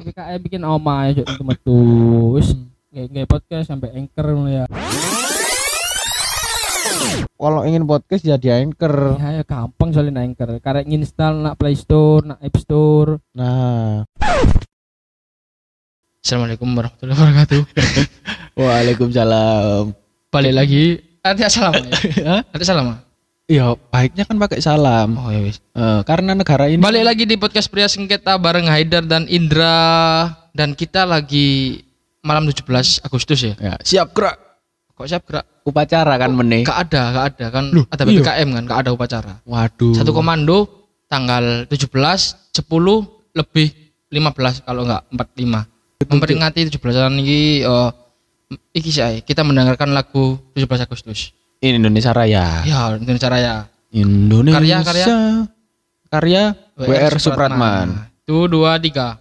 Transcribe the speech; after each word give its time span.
PKM 0.00 0.38
bikin 0.42 0.62
oma 0.64 1.10
ya 1.10 1.22
cuk 1.22 1.42
metu 1.42 1.78
wis 2.36 2.52
nggak 2.90 3.26
podcast 3.26 3.70
sampai 3.70 3.94
anchor 3.94 4.26
ya 4.48 4.64
Kalau 7.40 7.64
ingin 7.64 7.88
podcast 7.88 8.20
jadi 8.20 8.60
anchor. 8.60 9.16
ya, 9.16 9.40
ya 9.40 9.44
gampang 9.48 9.96
soalnya 9.96 10.20
anchor 10.20 10.60
karek 10.60 10.84
nginstal 10.84 11.40
nak 11.40 11.56
Play 11.56 11.72
Store 11.72 12.20
nak 12.20 12.38
App 12.38 12.52
Store 12.60 13.16
Nah, 13.32 14.04
Assalamualaikum 16.20 16.68
warahmatullahi 16.76 17.16
wabarakatuh. 17.16 17.60
Waalaikumsalam. 18.60 19.96
Balik 20.28 20.52
lagi. 20.52 20.84
Ada 21.24 21.48
salam 21.48 21.80
ya? 21.80 21.96
Hah? 22.28 22.40
Ada 22.52 22.64
salam. 22.68 23.00
Iya, 23.50 23.74
baiknya 23.90 24.22
kan 24.30 24.38
pakai 24.38 24.62
salam. 24.62 25.18
Oh 25.18 25.26
ya 25.34 25.42
wis. 25.42 25.58
Eh, 25.74 26.00
karena 26.06 26.38
negara 26.38 26.70
ini 26.70 26.78
Balik 26.78 27.02
lagi 27.02 27.24
di 27.26 27.34
podcast 27.34 27.66
pria 27.66 27.90
sengketa 27.90 28.38
bareng 28.38 28.70
Haidar 28.70 29.02
dan 29.02 29.26
Indra 29.26 30.30
dan 30.54 30.78
kita 30.78 31.02
lagi 31.02 31.82
malam 32.22 32.46
17 32.46 33.02
Agustus 33.02 33.42
ya. 33.42 33.58
ya, 33.58 33.74
siap 33.82 34.14
gerak. 34.14 34.38
Kok 34.94 35.08
siap 35.10 35.26
gerak? 35.26 35.42
Upacara 35.66 36.14
kan 36.14 36.30
meneh. 36.30 36.62
Gak 36.62 36.94
ada, 36.94 37.02
gak 37.10 37.26
ada 37.34 37.46
kan 37.50 37.64
Loh, 37.74 37.84
ada 37.90 38.06
iya. 38.06 38.22
PPKM 38.22 38.48
kan, 38.54 38.62
gak 38.70 38.80
ada 38.86 38.90
upacara. 38.94 39.32
Waduh. 39.42 39.98
Satu 39.98 40.14
komando 40.14 40.86
tanggal 41.10 41.66
17 41.66 41.90
10 42.54 43.34
lebih 43.34 43.68
15 44.14 44.62
kalau 44.62 44.86
enggak 44.86 45.02
45. 45.10 46.06
Memperingati 46.06 46.60
17-an 46.70 47.18
ini 47.18 47.66
eh 47.66 47.90
iki 48.78 48.94
sih 48.94 49.26
kita 49.26 49.42
mendengarkan 49.42 49.90
lagu 49.90 50.38
17 50.54 50.86
Agustus. 50.86 51.34
Indonesia 51.60 52.16
Raya. 52.16 52.64
Ya, 52.64 52.96
Indonesia 52.96 53.28
Raya. 53.28 53.54
Indonesia. 53.92 54.56
Karya, 54.56 54.78
karya? 54.80 55.06
Karya 56.08 56.42
WR 56.80 57.14
Supratman. 57.20 58.08
Itu 58.24 58.48
dua 58.48 58.80
tiga. 58.80 59.19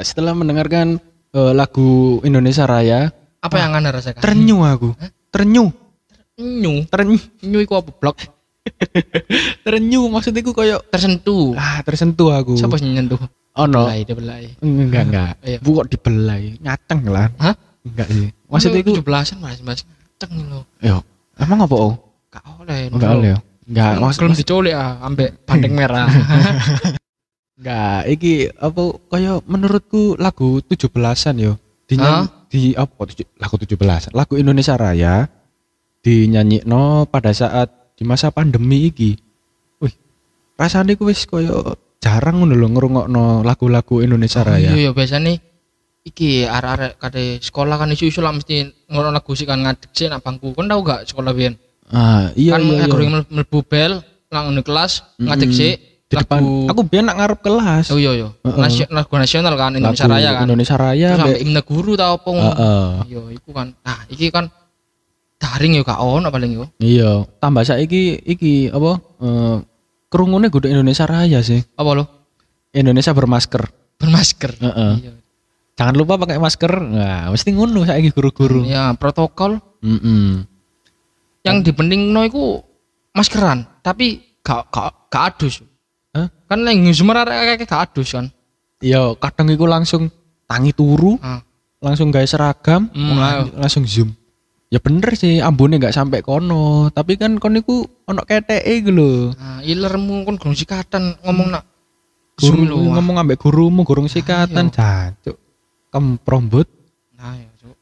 Ya, 0.00 0.08
setelah 0.08 0.32
mendengarkan 0.32 0.96
eh, 1.36 1.52
lagu 1.52 2.24
Indonesia 2.24 2.64
Raya, 2.64 3.12
Apa 3.44 3.60
yang 3.60 3.76
anda 3.76 3.92
rasakan? 3.92 4.24
terenyuh 4.24 4.64
aku. 4.64 4.96
Terenyuh. 5.28 5.68
Nyu. 6.40 6.88
Terenyuh. 6.88 7.20
Nyu 7.44 7.58
iku 7.60 7.84
apa 7.84 7.92
blok? 7.92 8.16
Terenyuh 9.68 10.08
maksudnya 10.08 10.40
aku 10.40 10.56
kayak 10.56 10.88
Tersentuh. 10.88 11.52
ah 11.52 11.84
tersentuh 11.84 12.32
aku. 12.32 12.56
Siapa 12.56 12.80
sih 12.80 12.88
nyentuh? 12.88 13.20
Oh 13.60 13.68
no. 13.68 13.92
Belai, 13.92 14.08
dia 14.08 14.16
belai. 14.16 14.44
Enggak, 14.64 15.04
enggak. 15.12 15.32
Iya. 15.52 15.58
Bu 15.60 15.76
kok 15.76 15.92
dibelai, 15.92 16.56
nyateng 16.64 17.04
lah. 17.04 17.28
Hah? 17.36 17.52
Enggak 17.84 18.08
sih. 18.08 18.32
Maksudnya 18.48 18.80
itu 18.80 18.96
itu 18.96 19.04
17-an 19.04 19.36
mas 19.36 19.60
mas 19.60 19.80
ceng 20.16 20.32
lo. 20.48 20.64
yo, 20.80 21.04
emang 21.36 21.68
apa 21.68 21.76
oh? 21.76 21.92
Gak 22.32 22.44
oleh. 22.56 22.88
Enggak 22.88 23.10
oleh. 23.20 23.28
yo. 23.36 23.38
Enggak, 23.68 23.92
maksud 24.00 24.20
Kalau 24.24 24.32
diculik 24.32 24.72
ah, 24.72 24.96
ambek 25.04 25.44
bandeng 25.44 25.76
merah. 25.76 26.08
enggak 27.60 28.00
iki 28.08 28.32
apa 28.48 28.82
kayak 29.06 29.44
menurutku 29.44 30.16
lagu 30.16 30.64
17-an 30.64 31.36
yo. 31.36 31.54
Di 31.84 31.98
Hah? 32.00 32.24
di 32.50 32.72
apa 32.74 33.02
tujuh- 33.06 33.30
lagu 33.36 33.54
17 33.58 34.10
lagu 34.10 34.34
Indonesia 34.34 34.74
Raya 34.74 35.26
dinyanyikno 36.00 37.06
pada 37.06 37.30
saat 37.30 37.94
di 37.94 38.02
masa 38.02 38.32
pandemi 38.32 38.88
iki. 38.88 39.14
Wih, 39.78 39.92
rasanya 40.56 40.96
ku 40.96 41.06
wis 41.06 41.28
koyo 41.28 41.76
jarang 42.00 42.40
ngono 42.40 42.56
lho 42.56 42.68
ngrungokno 42.70 43.44
lagu-lagu 43.44 44.00
Indonesia 44.00 44.40
Raya. 44.40 44.72
Iya, 44.72 44.88
iya 44.88 44.90
biasa 44.90 45.20
nih. 45.20 45.36
Iki 46.00 46.48
arek-arek 46.48 46.92
kade 46.96 47.24
sekolah 47.44 47.76
kan 47.76 47.92
isu-isu 47.92 48.24
lah 48.24 48.32
mesti 48.32 48.64
ngono 48.88 49.12
lagu 49.12 49.36
sih 49.36 49.44
kan 49.44 49.60
ngadeg 49.60 49.92
sih 49.92 50.08
nak 50.08 50.24
bangku. 50.24 50.56
Kon 50.56 50.64
tau 50.64 50.80
gak 50.80 51.04
sekolah 51.04 51.36
biyen? 51.36 51.60
Ah, 51.92 52.32
iya 52.32 52.56
kan 52.56 52.64
iya. 52.64 52.86
iya. 52.88 52.94
mel- 53.10 53.28
mlebu 53.28 53.60
bel 53.66 54.00
nang 54.30 54.54
kelas 54.62 55.04
ngadeg 55.18 55.50
Mm-mm. 55.50 55.58
sih 55.58 55.72
Di 56.10 56.18
depan 56.18 56.42
lagu 56.42 56.74
aku 56.74 56.80
biar 56.90 57.06
nak 57.06 57.16
ngarep 57.22 57.38
kelas. 57.38 57.86
Oh 57.94 57.98
iya 58.02 58.10
iya. 58.18 58.28
Heeh. 58.42 58.58
Nasio- 58.58 58.90
Lagu 58.90 59.14
nasional 59.14 59.54
kan 59.54 59.78
Indonesia 59.78 60.10
Lagu 60.10 60.14
Raya 60.18 60.30
kan. 60.34 60.42
Indonesia 60.50 60.74
Raya 60.74 61.08
Terus 61.14 61.20
sampai 61.22 61.40
himne 61.46 61.60
guru 61.62 61.92
tau 61.94 62.12
apa 62.18 62.28
ngono. 62.34 62.50
Heeh. 62.50 62.88
Iya, 63.14 63.22
iku 63.38 63.50
kan. 63.54 63.66
Nah, 63.86 63.98
iki 64.10 64.26
kan 64.34 64.44
daring 65.38 65.78
yo 65.78 65.86
gak 65.86 66.02
ono 66.02 66.26
paling 66.28 66.50
yo. 66.50 66.66
Iya, 66.82 67.30
tambah 67.38 67.62
saiki 67.62 68.26
iki 68.26 68.74
apa? 68.74 68.98
Eh 69.22 69.56
kerungune 70.10 70.50
kudu 70.50 70.66
Indonesia 70.66 71.06
Raya 71.06 71.46
sih. 71.46 71.62
Apa 71.78 71.90
lo? 71.94 72.04
Indonesia 72.74 73.14
bermasker. 73.14 73.62
Bermasker. 73.94 74.58
Heeh. 74.58 74.92
Iya. 75.06 75.12
Jangan 75.78 75.94
lupa 75.94 76.18
pakai 76.18 76.42
masker. 76.42 76.74
Nah, 76.90 77.30
mesti 77.30 77.54
ngono 77.54 77.86
saiki 77.86 78.10
guru-guru. 78.10 78.66
Ya, 78.66 78.90
protokol 78.98 79.62
Heeh. 79.78 80.42
yang 81.46 81.62
dipentingno 81.62 82.26
iku 82.26 82.58
maskeran, 83.14 83.62
tapi 83.80 84.20
gak 84.42 84.74
gak 84.74 85.06
gak 85.06 85.24
adus. 85.30 85.62
Hah? 86.20 86.28
Kan 86.50 86.66
yang 86.66 86.92
sumber 86.92 87.22
arek 87.24 87.64
gak 87.64 87.72
adus 87.88 88.12
kan. 88.12 88.28
Iya, 88.80 89.14
kadang 89.16 89.48
iku 89.52 89.64
langsung 89.68 90.08
tangi 90.44 90.72
turu, 90.72 91.16
Ah. 91.20 91.40
langsung 91.80 92.08
gawe 92.12 92.24
seragam, 92.24 92.88
Hmm, 92.92 93.16
langsung 93.56 93.84
zoom. 93.84 94.12
Ya 94.70 94.78
bener 94.78 95.18
sih, 95.18 95.42
ambune 95.42 95.82
nggak 95.82 95.94
sampai 95.94 96.22
kono, 96.22 96.94
tapi 96.94 97.18
kan 97.18 97.36
kon 97.42 97.58
iku 97.58 97.82
ono 98.06 98.22
keteke 98.22 98.70
iku 98.70 98.90
lho. 98.94 99.10
Nah, 99.34 99.60
ilermu 99.66 100.22
kon 100.22 100.38
gurung 100.38 100.54
sikatan 100.54 101.18
ngomong 101.26 101.48
nak 101.50 101.64
Guru 102.40 102.64
ngomong 102.96 103.20
ambek 103.20 103.36
gurumu 103.36 103.84
gurung 103.84 104.08
sikatan, 104.08 104.72
Ayo. 104.72 104.72
jancuk. 104.72 105.36
Kemprombut. 105.92 106.70
Nah, 107.20 107.36
ya, 107.36 107.50
Cuk. 107.60 107.76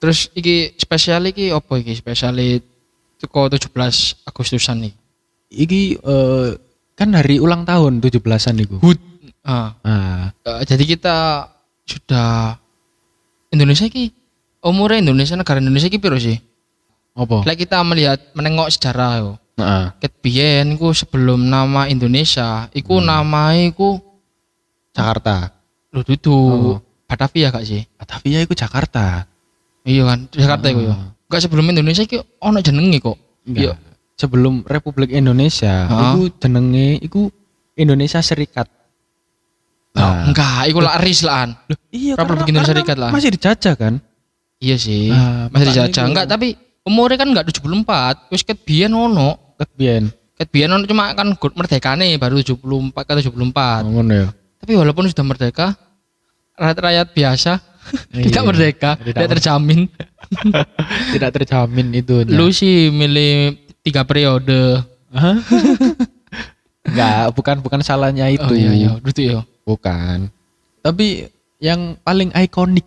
Terus 0.00 0.32
iki 0.32 0.72
spesial 0.80 1.28
iki 1.28 1.52
apa 1.52 1.76
iki 1.76 1.92
spesial 1.92 2.32
teko 3.20 3.52
17 3.52 4.16
Agustusan 4.24 4.88
nih. 4.88 4.94
Iki 5.52 5.82
eh, 6.00 6.48
kan 6.94 7.10
hari 7.10 7.38
ulang 7.38 7.62
tahun 7.62 7.98
17-an 7.98 8.56
iku. 8.60 8.76
Hut. 8.78 8.98
Ah, 9.44 9.76
Ah, 9.84 10.32
eh, 10.32 10.64
jadi 10.64 10.84
kita 10.88 11.16
sudah 11.84 12.56
Indonesia 13.50 13.84
iki 13.84 14.08
umurnya 14.58 15.04
Indonesia 15.04 15.36
negara 15.36 15.60
Indonesia 15.60 15.86
iki 15.86 16.00
piro 16.00 16.16
sih? 16.16 16.40
apa? 17.14 17.46
Lek 17.46 17.62
kita 17.62 17.78
melihat 17.86 18.18
menengok 18.34 18.72
sejarah 18.72 19.12
yo. 19.20 19.30
Heeh. 19.54 19.86
Ket 20.02 20.12
biyen 20.18 20.74
iku 20.74 20.90
sebelum 20.90 21.46
nama 21.46 21.86
Indonesia, 21.86 22.66
iku 22.72 22.98
Hmm. 22.98 23.06
nama 23.06 23.54
iku 23.54 24.02
Jakarta. 24.90 25.54
Lu 25.94 26.02
dudu 26.02 26.34
Oh. 26.34 26.76
Batavia 27.06 27.52
gak 27.52 27.62
sih? 27.62 27.86
Batavia 27.94 28.42
iku 28.42 28.56
Jakarta. 28.56 29.28
Iya 29.84 30.02
kan, 30.08 30.26
Jakarta 30.32 30.66
iku 30.72 30.80
ya. 30.82 30.90
Ah. 30.90 31.14
Enggak 31.28 31.40
sebelum 31.40 31.66
Indonesia 31.68 32.02
iki 32.02 32.18
ono 32.40 32.58
jenenge 32.58 32.98
kok. 32.98 33.14
Iya. 33.46 33.78
Sebelum 34.14 34.62
Republik 34.62 35.10
Indonesia, 35.10 35.90
Hah? 35.90 36.14
iku 36.14 36.30
jenenge 36.38 37.02
iku 37.02 37.22
Indonesia 37.74 38.22
Serikat. 38.22 38.70
Oh, 39.94 40.14
enggak, 40.26 40.70
iku 40.70 40.78
lah 40.78 40.98
RIS 40.98 41.22
lah. 41.22 41.50
Loh, 41.66 41.78
iya 41.90 42.14
Republik 42.14 42.46
karena- 42.46 42.62
Indonesia 42.62 42.70
karena 42.70 42.82
Serikat 42.82 42.96
lah. 42.98 43.10
Masih 43.10 43.30
dijajah 43.30 43.74
kan? 43.74 43.94
Iya 44.58 44.76
sih. 44.78 45.10
Ah, 45.10 45.46
masih 45.50 45.66
dijajah. 45.70 46.04
Enggak, 46.06 46.26
tapi 46.26 46.54
umurnya 46.82 47.18
kan 47.18 47.28
enggak 47.30 47.46
74. 47.50 48.30
Wis 48.30 48.42
ket 48.42 48.58
biyen 48.62 48.94
ono. 48.94 49.54
Ketbian. 49.58 50.10
Ket 50.34 50.48
biyen 50.50 50.70
ono 50.70 50.82
cuma 50.84 51.14
kan 51.14 51.30
merdekane 51.34 52.10
baru 52.14 52.38
74 52.38 53.02
ke 53.02 53.12
74. 53.22 53.86
Ngono 53.86 54.12
ya. 54.14 54.28
Tapi 54.58 54.72
walaupun 54.74 55.06
sudah 55.06 55.22
merdeka, 55.22 55.74
rakyat-rakyat 56.54 57.08
biasa 57.10 57.52
tidak 58.14 58.42
Iya, 58.42 58.46
merdeka, 58.46 58.90
tidak 58.98 59.14
tidak, 59.14 59.30
terjamin. 59.38 59.80
Tidak 61.14 61.30
terjamin 61.30 61.86
itu. 61.94 62.24
Lu 62.38 62.48
sih 62.50 62.88
milih 62.88 63.60
tiga 63.84 64.02
periode. 64.02 64.80
Enggak, 66.84 67.24
bukan 67.36 67.56
bukan 67.60 67.80
salahnya 67.80 68.26
itu. 68.28 68.42
Oh 68.42 68.56
iya 68.56 68.72
iya, 68.72 68.90
itu 68.98 69.20
ya. 69.22 69.40
Bukan. 69.62 70.28
Tapi 70.80 71.28
yang 71.60 71.96
paling 72.00 72.32
ikonik 72.34 72.84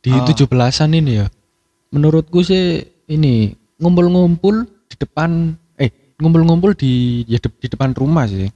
di 0.00 0.10
Ah. 0.10 0.22
17-an 0.24 0.90
ini 0.92 1.12
ya. 1.20 1.26
Menurutku 1.90 2.42
sih 2.42 2.80
ini 3.06 3.50
ngumpul-ngumpul 3.76 4.66
di 4.86 4.96
depan 4.96 5.54
eh 5.76 5.90
ngumpul-ngumpul 6.16 6.74
di 6.74 7.22
ya 7.26 7.38
de- 7.38 7.54
di 7.56 7.68
depan 7.68 7.92
rumah 7.92 8.26
sih. 8.26 8.46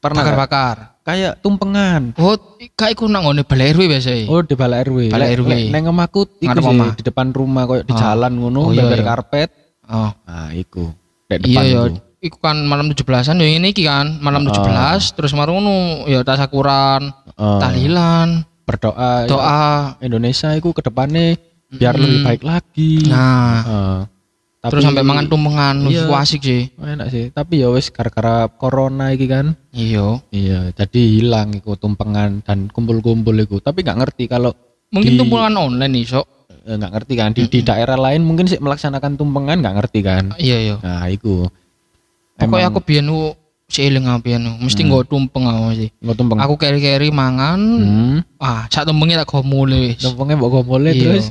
Pernah? 0.00 0.22
Bakar-bakar. 0.22 0.76
kayak 1.00 1.42
tumpengan. 1.42 2.14
Oh, 2.16 2.38
kayak 2.72 2.94
iku 2.94 3.04
nang 3.04 3.26
ngene 3.26 3.42
balai 3.42 3.74
RW 3.74 3.82
biasa. 3.90 4.30
Oh 4.30 4.40
di 4.40 4.54
balai 4.54 4.86
RW. 4.86 5.10
Balai 5.10 5.34
RW. 5.34 5.50
Neng 5.68 5.90
omahku 5.90 6.22
iku 6.38 6.60
sih 6.62 6.78
di 6.94 7.02
depan 7.02 7.34
rumah 7.34 7.66
kayak 7.66 7.84
di 7.84 7.92
Ah. 7.92 7.98
jalan 7.98 8.32
ngono, 8.38 8.60
Oh, 8.62 8.72
iya, 8.72 8.86
iya. 8.86 9.02
karpet. 9.02 9.50
Oh. 9.90 10.10
Nah, 10.22 10.48
iku. 10.50 10.94
Dek 11.26 11.38
Iya 11.40 11.46
depan 11.48 11.64
ya, 11.64 11.80
iku. 11.84 11.96
iku 12.20 12.36
kan 12.38 12.56
malam 12.60 12.86
17-an 12.88 13.36
ya 13.36 13.48
ini 13.48 13.68
iki 13.68 13.84
kan, 13.84 14.18
malam 14.18 14.44
Ah. 14.44 14.50
17 14.52 15.12
terus 15.12 15.32
maru 15.32 15.54
ngono 15.54 15.76
ya 16.04 16.22
tasakuran, 16.22 17.10
Eh, 17.30 17.58
tahlilan, 17.58 18.28
berdoa 18.62 19.24
ya, 19.24 19.26
doa. 19.26 19.68
Indonesia 20.00 20.52
iku 20.52 20.70
ke 20.70 20.80
depannya 20.80 21.34
biar 21.68 21.94
Mm-mm. 21.94 22.02
lebih 22.04 22.20
baik 22.24 22.42
lagi. 22.42 22.92
Nah, 23.06 23.62
Eh, 23.62 24.00
terus 24.62 24.84
sampai 24.84 25.00
mangan 25.00 25.24
tumpengan, 25.24 25.76
Iya. 25.84 26.04
iya. 26.04 26.18
asik 26.18 26.40
sih. 26.40 26.62
enak 26.76 27.08
sih. 27.08 27.24
Tapi 27.30 27.54
ya 27.58 27.68
wis 27.68 27.88
gara-gara 27.88 28.44
corona 28.50 29.08
iki 29.08 29.24
kan. 29.24 29.56
Iya. 29.70 30.20
Iya, 30.28 30.70
jadi 30.72 31.00
hilang 31.16 31.54
iku 31.54 31.74
tumpengan 31.74 32.42
dan 32.42 32.68
kumpul-kumpul 32.68 33.32
iku. 33.36 33.58
Tapi 33.58 33.80
nggak 33.80 33.98
ngerti 33.98 34.26
kalau 34.26 34.52
Mungkin 34.90 35.14
Di- 35.14 35.18
tumpengan 35.22 35.54
online 35.56 35.92
nih, 35.94 36.04
sok. 36.04 36.26
Eh, 36.70 36.76
nggak 36.78 36.92
ngerti 36.94 37.14
kan 37.18 37.30
di, 37.34 37.42
di 37.50 37.60
daerah 37.66 37.98
lain 37.98 38.22
mungkin 38.22 38.46
sih 38.46 38.62
melaksanakan 38.62 39.18
tumpengan 39.18 39.58
nggak 39.58 39.74
ngerti 39.82 40.00
kan. 40.06 40.24
Iya, 40.38 40.56
iya. 40.62 40.76
Nah, 40.78 41.10
iku. 41.10 41.50
Pokoknya 42.38 42.70
Emang 42.70 42.78
aku 42.78 42.80
seiling 43.70 44.04
aku 44.10 44.20
biyen 44.26 44.42
ku, 44.42 44.66
mesti 44.66 44.82
nggo 44.82 45.06
tumpeng 45.06 45.46
aku 45.46 45.66
sih. 45.78 45.88
nggak 46.02 46.16
tumpeng. 46.18 46.38
Aku 46.42 46.54
keri-keri 46.58 47.14
mangan, 47.14 47.60
Hmm. 47.60 48.16
ah 48.42 48.66
sak 48.66 48.86
tumpengnya 48.86 49.22
tak 49.22 49.30
go 49.30 49.46
mulai 49.46 49.94
wis. 49.94 50.02
Tumpengnya 50.02 50.34
mbok 50.38 50.50
gombole 50.50 50.90
Iya. 50.90 51.02
terus 51.02 51.26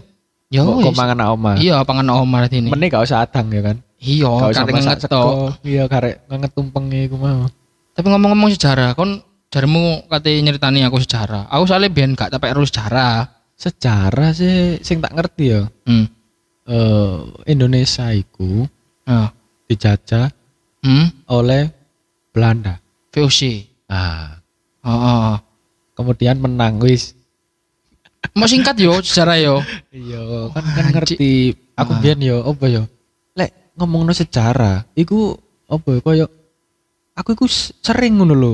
Ya 0.50 0.66
mbok 0.66 0.98
mangan 0.98 1.38
omah. 1.38 1.56
Iya, 1.62 1.86
pangan 1.86 2.10
omah 2.10 2.50
ini. 2.50 2.74
Meneh 2.74 2.90
gak 2.90 3.06
usah 3.06 3.22
adang 3.22 3.54
ya 3.54 3.62
kan. 3.62 3.78
Iya, 4.02 4.32
karek 4.50 4.82
ngetok. 4.82 5.04
sego. 5.04 5.24
Iya, 5.62 5.84
karek 5.86 6.26
tumpengnya 6.56 7.06
iku 7.06 7.22
mau. 7.22 7.46
Tapi 7.94 8.08
ngomong-ngomong 8.10 8.50
sejarah, 8.56 8.98
kon 8.98 9.22
jarimu 9.54 10.10
katanya 10.10 10.50
nyeritani 10.50 10.82
aku 10.88 10.98
sejarah. 11.04 11.46
Aku 11.54 11.70
soalnya 11.70 11.94
biyen 11.94 12.18
gak 12.18 12.34
tak 12.34 12.42
perlu 12.42 12.66
sejarah. 12.66 13.30
Sejarah 13.60 14.32
sih 14.32 14.80
sing 14.80 15.04
tak 15.04 15.12
ngerti 15.14 15.46
ya. 15.52 15.68
Hmm. 15.84 16.08
eh 16.64 17.18
Indonesia 17.50 18.14
iku 18.14 18.64
Ah. 19.04 19.34
dijajah 19.66 20.30
Hmm. 20.80 21.10
oleh 21.28 21.68
Belanda. 22.32 22.80
VOC. 23.10 23.66
Ah, 23.86 24.38
Oh, 24.80 24.94
oh, 24.94 25.18
oh. 25.28 25.38
kemudian 25.92 26.40
menang 26.40 26.80
wis. 26.80 27.18
Mau 28.32 28.46
singkat 28.46 28.78
yo 28.78 28.96
sejarah 29.02 29.36
yo. 29.36 29.56
Iya, 29.90 30.54
kan 30.54 30.64
kan 30.64 30.86
ngerti. 30.94 31.52
Aku 31.76 31.92
Ah. 31.92 32.00
biyen 32.00 32.22
yo 32.22 32.38
apa 32.44 32.66
yo? 32.70 32.84
Lek 33.34 33.76
ngomongno 33.76 34.14
sejarah, 34.14 34.88
iku 34.94 35.36
apa 35.66 35.88
ya 35.90 36.00
koyo 36.00 36.26
aku 37.12 37.30
iku 37.34 37.46
sering 37.82 38.16
ngono 38.16 38.34
lho 38.34 38.54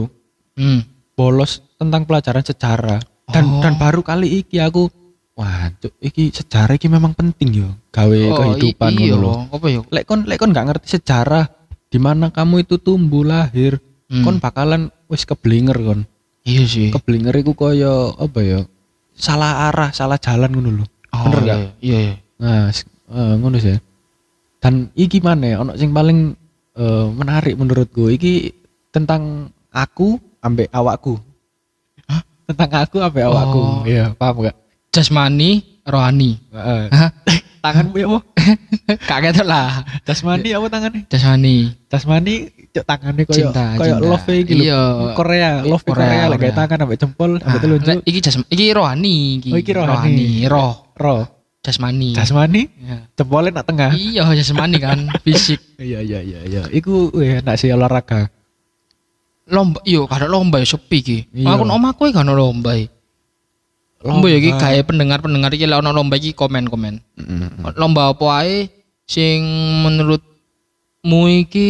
Hmm. 0.55 0.81
bolos 1.13 1.61
tentang 1.75 2.07
pelajaran 2.07 2.41
sejarah. 2.41 2.99
Dan 3.25 3.44
Oh. 3.50 3.62
dan 3.62 3.74
baru 3.75 4.01
kali 4.01 4.39
iki 4.39 4.62
aku 4.62 4.88
wah, 5.33 5.68
cuk, 5.77 5.92
iki 6.00 6.30
sejarah 6.30 6.77
iki 6.77 6.88
memang 6.88 7.12
penting 7.12 7.50
yo 7.51 7.69
gawe 7.89 8.13
Oh, 8.31 8.38
kehidupan 8.38 8.92
i- 8.94 8.98
ngono 9.10 9.18
lho. 9.18 9.31
Apa 9.51 9.68
yo? 9.68 9.81
Lek 9.89 10.06
kon 10.06 10.24
lek 10.24 10.38
kon 10.38 10.54
nggak 10.54 10.66
ngerti 10.69 10.88
sejarah 10.95 11.45
di 11.86 11.98
mana 11.98 12.30
kamu 12.30 12.62
itu 12.62 12.77
tumbuh 12.77 13.25
lahir, 13.25 13.81
Hmm. 14.07 14.22
kon 14.22 14.38
bakalan 14.38 14.94
wis 15.07 15.25
keblinger 15.25 15.75
kon. 15.75 16.06
Iya 16.45 16.63
sih. 16.63 16.89
Keblinger 16.94 17.33
iku 17.36 17.57
koyo 17.57 18.13
apa 18.13 18.39
ya? 18.39 18.60
Salah 19.12 19.68
arah, 19.68 19.89
salah 19.89 20.22
jalan 20.22 20.51
ngono 20.51 20.69
lho. 20.77 20.86
Oh, 21.10 21.25
bener 21.25 21.39
iya, 21.39 21.48
gak? 21.48 21.60
Iya, 21.80 21.98
iya. 21.98 22.13
Nah, 22.36 22.63
eh, 23.10 23.33
ngono 23.36 23.57
sih. 23.57 23.77
Dan 24.60 24.74
iki 24.94 25.18
mana 25.19 25.57
ono 25.57 25.72
sing 25.74 25.89
paling 25.89 26.38
eh, 26.75 27.07
menarik 27.10 27.56
menurutku 27.56 28.07
iki 28.07 28.51
tentang 28.92 29.48
aku 29.72 30.16
ambek 30.39 30.69
awakku. 30.69 31.16
Tentang 32.45 32.69
aku 32.77 32.97
ambek 33.00 33.24
Oh. 33.24 33.31
awakku. 33.31 33.62
Iya, 33.86 34.13
paham 34.13 34.45
gak? 34.45 34.56
Jasmani, 34.89 35.51
rohani. 35.83 36.38
Heeh. 36.50 36.83
Hah? 36.95 37.09
Tanganmu 37.59 37.97
ya 37.97 38.06
apa? 38.07 38.19
Kaget 39.09 39.42
lah. 39.42 39.81
Jasmani 40.03 40.53
apa 40.53 40.65
tangannya? 40.69 41.01
Jasmani. 41.06 41.74
Jasmani 41.89 42.36
cok 42.69 42.86
tangannya 42.86 43.24
koyo 43.24 43.38
Cinta, 43.42 43.65
koyo 43.74 43.97
cinta. 43.97 44.06
love 44.06 44.30
iki 44.30 44.53
lho. 44.53 44.62
Iya. 44.62 44.81
Korea, 45.13 45.50
love 45.63 45.81
Korea, 45.81 46.06
Korea, 46.06 46.24
lagi 46.27 46.42
Korea. 46.44 46.53
tangan 46.56 46.77
ambek 46.80 46.97
jempol 47.00 47.31
Ah, 47.39 47.57
telunjuk. 47.57 47.88
lek 47.89 47.97
iki 48.06 48.19
jasmani, 48.21 48.48
iki 48.51 48.65
rohani 48.69 49.15
iki. 49.39 49.50
Oh, 49.50 49.57
iki 49.57 49.71
rohani. 49.74 50.27
roh, 50.45 50.74
Roh, 50.94 51.24
jasmani. 51.59 52.13
jasmani 52.13 52.62
Iya. 52.69 52.98
jempolnya 53.15 53.50
nak 53.51 53.65
tengah. 53.65 53.89
Iya, 53.91 54.24
jasmani 54.36 54.77
kan, 54.77 55.00
fisik. 55.25 55.58
Iya 55.75 56.00
iya 56.00 56.19
iya 56.22 56.39
iya. 56.43 56.62
Iku 56.69 57.10
enak 57.15 57.55
sih 57.55 57.72
olahraga. 57.72 58.29
Lomba, 59.45 59.77
iya, 59.85 60.01
kada 60.09 60.25
lomba 60.25 60.57
ya 60.57 60.65
sepi 60.65 60.97
iki. 61.05 61.17
Iya. 61.29 61.53
Aku 61.53 62.01
iki 62.09 62.17
gak 62.17 62.25
ono 62.25 62.33
lomba. 62.33 62.73
Lomba 64.01 64.25
ya 64.29 64.37
iki 64.41 64.51
gawe 64.57 64.79
pendengar-pendengar 64.85 65.53
iki 65.53 65.69
lek 65.69 65.81
ono 65.85 65.93
lomba 65.93 66.17
iki 66.17 66.33
komen-komen. 66.33 66.97
Mm-mm. 67.21 67.73
Lomba 67.77 68.09
apa 68.09 68.25
ae 68.41 68.69
sing 69.05 69.45
menurutmu 69.85 71.19
iki 71.45 71.69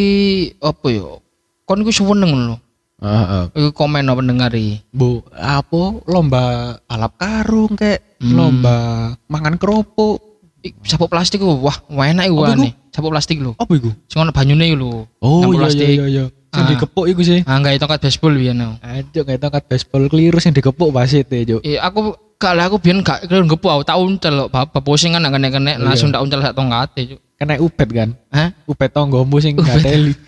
apa 0.63 0.87
ya? 0.87 1.19
Kon 1.67 1.83
iku 1.83 1.91
seneng 1.91 2.31
lho. 2.31 2.55
Heeh. 3.03 3.43
Iku 3.59 3.69
komen 3.75 4.07
apa 4.07 4.23
pendengar 4.23 4.55
iki. 4.55 4.79
Bu, 4.95 5.19
apa 5.35 5.99
lomba 6.07 6.75
balap 6.87 7.19
karung 7.19 7.75
kayak 7.75 8.15
Hmm. 8.15 8.31
lomba 8.31 8.75
mangan 9.27 9.59
kerupuk. 9.59 10.23
Sabuk 10.81 11.13
plastik 11.13 11.43
ku, 11.43 11.61
wah, 11.61 11.77
wah 11.93 12.09
enak 12.09 12.25
iku 12.25 12.41
ane. 12.41 12.73
Sabuk 12.89 13.13
plastik 13.13 13.37
lho. 13.37 13.53
Apa 13.59 13.69
iku? 13.75 13.91
Sing 14.09 14.23
ono 14.23 14.31
banyune 14.33 14.65
lho. 14.73 15.05
Oh 15.21 15.51
iya 15.51 15.59
plastik. 15.61 15.85
iya 15.85 16.05
iya. 16.09 16.25
Sing 16.55 16.63
Ah. 16.63 16.69
digepuk 16.71 17.05
iku 17.05 17.21
sih. 17.21 17.39
Ah, 17.43 17.59
gawe 17.59 17.75
tongkat 17.75 17.99
baseball 18.01 18.33
biyen 18.33 18.57
aku. 18.57 18.73
Aduh 18.79 19.23
kayak 19.23 19.39
tongkat 19.39 19.63
baseball 19.67 20.03
keliru 20.07 20.37
sing 20.39 20.51
digepuk 20.51 20.89
wasit 20.89 21.27
e, 21.29 21.43
Juk. 21.43 21.59
Eh, 21.61 21.75
aku 21.75 22.15
kalau 22.35 22.63
aku 22.63 22.77
biyen 22.79 22.99
gak 22.99 23.27
kira 23.27 23.39
ngepu 23.39 23.67
aku 23.67 23.83
tak 23.83 23.95
uncal 23.95 24.47
bapak 24.47 24.79
pusing 24.79 25.11
kan 25.11 25.23
kena 25.23 25.47
kena 25.49 25.71
Iya. 25.73 25.83
langsung 25.83 26.09
tak 26.09 26.19
uncal 26.19 26.39
sak 26.39 26.55
tongkate 26.55 27.01
cuk. 27.11 27.19
Kena 27.35 27.59
ubet 27.59 27.89
kan. 27.89 28.09
Hah? 28.31 28.49
Ubet 28.63 28.89
tonggomu 28.89 29.37
sing 29.37 29.53
Ubet. 29.53 29.83
gateli. 29.83 30.15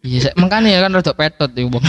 Iya, 0.00 0.30
makanya 0.38 0.70
ya 0.70 0.78
kan 0.78 0.94
rada 0.94 1.10
petot 1.10 1.50
iku 1.50 1.74
bang. 1.74 1.82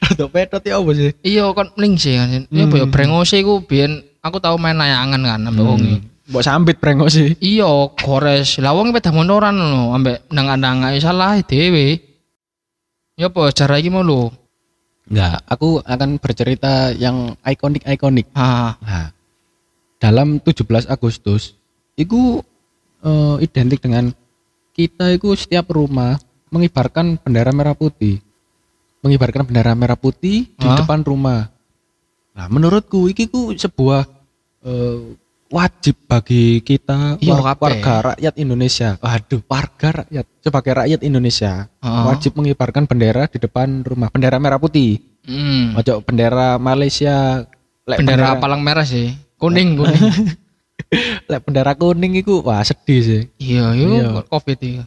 Rodok 0.00 0.28
petot 0.30 0.62
ya 0.64 0.78
apa 0.78 0.90
sih? 0.94 1.10
iya 1.20 1.44
kan 1.52 1.68
mending 1.74 1.94
sih 1.98 2.14
kan. 2.14 2.28
Iya 2.46 2.62
apa 2.64 2.74
ya 2.74 2.84
Hmm. 2.86 2.94
brengose 2.94 3.36
iku 3.36 3.60
biyen 3.60 3.92
aku 4.22 4.38
tahu 4.38 4.56
main 4.56 4.78
layangan 4.78 5.18
kan 5.18 5.40
ambek 5.44 5.64
wong 5.66 5.80
iki. 5.82 5.98
Mbok 6.28 6.42
sambit 6.44 6.76
brengok 6.78 7.08
sih. 7.08 7.34
Iya, 7.38 7.68
gores. 7.96 8.60
Lah 8.60 8.72
wong 8.72 8.92
pedah 8.92 9.10
motoran 9.10 9.56
lho 9.56 9.92
ambek 9.92 10.28
nang-nang 10.28 10.78
salah 10.96 11.40
dhewe. 11.42 12.00
Ya 13.18 13.26
apa 13.26 13.50
cara 13.50 13.82
iki 13.82 13.90
mau 13.90 14.06
lho. 14.06 14.30
Enggak, 15.10 15.42
aku 15.50 15.82
akan 15.82 16.22
bercerita 16.22 16.94
yang 16.94 17.34
ikonik-ikonik. 17.42 18.30
Ah, 18.38 18.78
Nah, 18.78 19.10
dalam 19.98 20.38
17 20.38 20.86
Agustus 20.86 21.58
itu 21.98 22.38
eh, 23.02 23.36
identik 23.42 23.82
dengan 23.82 24.14
kita 24.70 25.10
itu 25.10 25.34
setiap 25.34 25.74
rumah 25.74 26.14
mengibarkan 26.54 27.18
bendera 27.18 27.50
merah 27.50 27.74
putih. 27.74 28.22
Mengibarkan 29.02 29.50
bendera 29.50 29.74
merah 29.74 29.98
putih 29.98 30.46
di 30.54 30.66
Hah? 30.70 30.78
depan 30.78 31.02
rumah. 31.02 31.50
Nah, 32.38 32.46
menurutku 32.46 33.10
iki 33.10 33.26
ku 33.26 33.50
sebuah 33.50 34.06
eh, 34.62 34.98
wajib 35.48 35.96
bagi 36.04 36.60
kita 36.60 37.16
Iya, 37.18 37.32
war- 37.34 37.56
kabeh. 37.56 37.60
warga 37.80 37.94
rakyat 38.12 38.34
Indonesia. 38.36 38.88
Waduh, 38.98 39.40
warga 39.44 39.88
rakyat 40.02 40.26
sebagai 40.38 40.72
rakyat 40.74 41.00
Indonesia 41.02 41.52
Heeh. 41.78 42.04
wajib 42.06 42.32
mengibarkan 42.34 42.84
bendera 42.84 43.24
di 43.26 43.38
depan 43.38 43.80
rumah, 43.82 44.08
bendera 44.08 44.36
merah 44.36 44.56
putih. 44.56 45.00
Hmm. 45.24 45.72
Ojo 45.74 46.00
bendera 46.00 46.56
Malaysia 46.56 47.44
lek 47.84 47.98
Bendera 47.98 48.36
palang 48.36 48.60
merah 48.60 48.84
sih. 48.84 49.12
Kuning, 49.36 49.76
kuning. 49.76 50.02
lek 51.30 51.40
bendera 51.42 51.72
kuning 51.72 52.16
iku 52.16 52.40
wah 52.40 52.60
sedih 52.60 53.00
sih. 53.00 53.22
iya, 53.36 53.72
Iya. 53.72 54.08
yo 54.08 54.22
Covid 54.24 54.58
iki. 54.62 54.80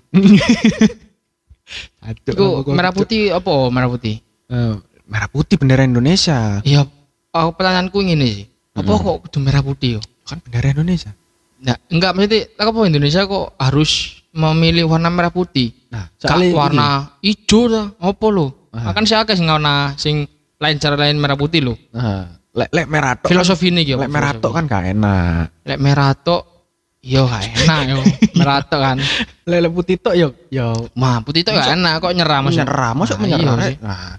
Aduh, 2.01 2.33
Iku 2.65 2.71
merah 2.71 2.91
putih 2.91 3.31
apa 3.31 3.47
oh, 3.47 3.69
merah 3.69 3.87
putih? 3.87 4.19
Eh, 4.49 4.73
merah 5.05 5.29
putih 5.29 5.55
bendera 5.55 5.81
Indonesia. 5.81 6.59
Iya, 6.61 6.83
aku 7.31 7.49
pertanyaanku 7.53 7.97
ngene 7.97 8.27
sih. 8.27 8.45
Apa 8.71 8.91
kok 8.93 9.17
kudu 9.25 9.37
merah 9.39 9.61
putih 9.61 9.97
yo? 9.97 10.01
Kan 10.31 10.39
bendera 10.39 10.71
Indonesia. 10.71 11.11
Nah, 11.61 11.75
enggak 11.91 12.15
maksudnya 12.15 12.39
apa 12.57 12.79
Indonesia 12.87 13.21
kok 13.27 13.53
harus 13.59 13.91
memilih 14.31 14.87
warna 14.87 15.11
merah 15.11 15.29
putih? 15.29 15.75
Nah, 15.91 16.07
soalnya 16.15 16.55
warna 16.55 16.87
hijau 17.19 17.67
ta? 17.67 17.83
Apa 17.99 18.25
lo? 18.31 18.71
Ah. 18.71 18.89
Makan 18.89 19.03
sih 19.03 19.19
akeh 19.19 19.35
sing 19.35 19.45
warna 19.45 19.91
sing 19.99 20.23
lain 20.55 20.79
cara 20.79 20.95
lain 20.95 21.19
merah 21.19 21.35
putih 21.35 21.59
lo. 21.59 21.75
nah, 21.91 22.31
lek 22.55 22.71
lek 22.71 22.87
merah 22.87 23.19
tok. 23.19 23.27
Filosofi 23.27 23.67
ini 23.69 23.83
kan, 23.83 23.89
gitu. 23.91 23.99
lek 23.99 24.09
merah 24.09 24.31
tok 24.33 24.51
kan 24.55 24.63
gak 24.65 24.85
enak. 24.95 25.45
Lek 25.67 25.79
merah 25.79 26.15
tok 26.15 26.43
Yo 27.01 27.25
gak 27.25 27.41
enak 27.65 27.79
yo. 27.89 27.97
merah 28.39 28.61
tok 28.61 28.77
kan. 28.79 28.97
Lek 29.43 29.59
lek 29.67 29.73
putih 29.73 29.95
tok 29.99 30.13
yo 30.15 30.31
yo 30.47 30.69
Mah 30.95 31.19
putih 31.21 31.43
tok 31.43 31.57
gak 31.57 31.75
enak 31.75 31.99
kok 31.99 32.13
nyerah 32.15 32.39
Mas. 32.39 32.53
menyerah, 32.55 32.91
masuk 32.95 33.17
Nah, 33.17 33.21
menyerah. 33.27 33.55
iya. 33.59 33.77
Nah, 33.81 34.09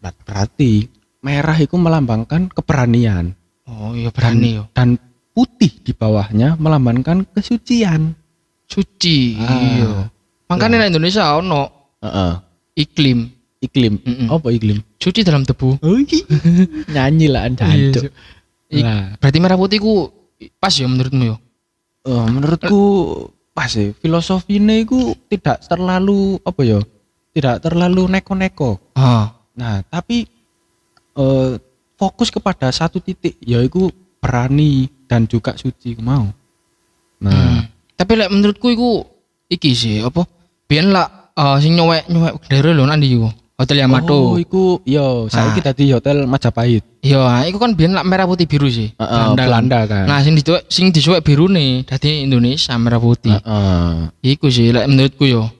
ber- 0.00 0.22
berarti 0.24 0.72
merah 1.20 1.58
itu 1.58 1.74
melambangkan 1.74 2.46
keberanian 2.48 3.34
Oh 3.66 3.92
iya 3.92 4.08
berani 4.08 4.56
yo. 4.56 4.64
dan 4.72 4.96
putih 5.38 5.70
di 5.78 5.94
bawahnya 5.94 6.58
melambangkan 6.58 7.22
kesucian. 7.30 8.18
Suci. 8.66 9.38
Ah. 9.38 9.46
Iya. 9.54 9.90
Makanya 10.50 10.82
di 10.82 10.90
Indonesia 10.90 11.38
ono 11.38 11.70
Heeh. 12.02 12.32
iklim 12.76 13.30
Iklim. 13.58 13.98
Mm-mm. 14.02 14.26
Apa 14.30 14.50
iklim? 14.50 14.82
suci 14.98 15.22
dalam 15.22 15.42
debu. 15.42 15.78
Oh, 15.78 15.98
Nyanyi 16.94 17.26
lah. 17.26 17.46
Ik- 17.46 18.10
Nah, 18.68 19.14
Berarti 19.16 19.38
merah 19.38 19.56
putih 19.56 19.78
ku 19.78 20.10
pas 20.58 20.68
ya 20.70 20.84
menurutmu 20.84 21.24
yo? 21.24 21.36
eh, 22.04 22.26
menurutku 22.28 22.82
pas 23.50 23.66
sih 23.66 23.96
filosofinya 23.96 24.76
itu 24.76 25.16
tidak 25.26 25.62
terlalu 25.64 26.36
apa 26.42 26.60
ya? 26.62 26.78
Tidak 27.32 27.56
terlalu 27.58 28.10
neko-neko. 28.10 28.76
Ah. 28.92 29.32
Nah, 29.54 29.80
tapi 29.86 30.28
eh, 31.14 31.50
fokus 31.96 32.28
kepada 32.28 32.68
satu 32.68 33.00
titik 33.00 33.40
yaitu 33.40 33.88
berani 34.20 34.86
dan 35.08 35.24
juga 35.24 35.56
suci 35.56 35.96
mau. 35.98 36.28
Nah, 37.18 37.32
Hmm. 37.58 37.60
Tapi 37.96 38.12
lek 38.14 38.30
menurutku 38.30 38.68
iku 38.68 39.02
iki 39.48 39.74
sih 39.74 39.98
apa? 39.98 40.22
Biyen 40.64 40.94
lah 40.94 41.32
eh, 41.32 41.56
sing 41.58 41.74
nyowek 41.74 42.06
nyowek 42.06 42.38
bendera 42.38 42.70
lho 42.70 42.84
nanti 42.84 43.10
iku. 43.10 43.26
Hotel 43.58 43.74
Oh, 43.74 43.82
Yamato. 43.82 44.18
iku 44.38 44.62
yo 44.86 45.26
saiki 45.26 45.58
Ah. 45.58 45.64
dadi 45.66 45.90
hotel 45.90 46.22
Majapahit. 46.22 47.02
Iya, 47.02 47.42
iku 47.44 47.58
kan 47.58 47.74
biyen 47.74 47.90
lah 47.90 48.06
merah 48.06 48.22
putih 48.22 48.46
biru 48.46 48.70
sih. 48.70 48.94
Heeh, 48.94 49.24
Belanda 49.34 49.82
kan. 49.82 50.06
Nah, 50.06 50.22
sing 50.22 50.38
dicuwek 50.38 50.62
sing 50.68 50.94
dicuwek 50.94 51.26
biru 51.26 51.50
nih, 51.50 51.82
dadi 51.82 52.22
Indonesia 52.22 52.78
merah 52.78 53.02
putih. 53.02 53.34
Heeh. 53.34 54.14
Iku 54.30 54.46
sih 54.46 54.70
lek 54.70 54.86
menurutku 54.86 55.26
yo. 55.26 55.50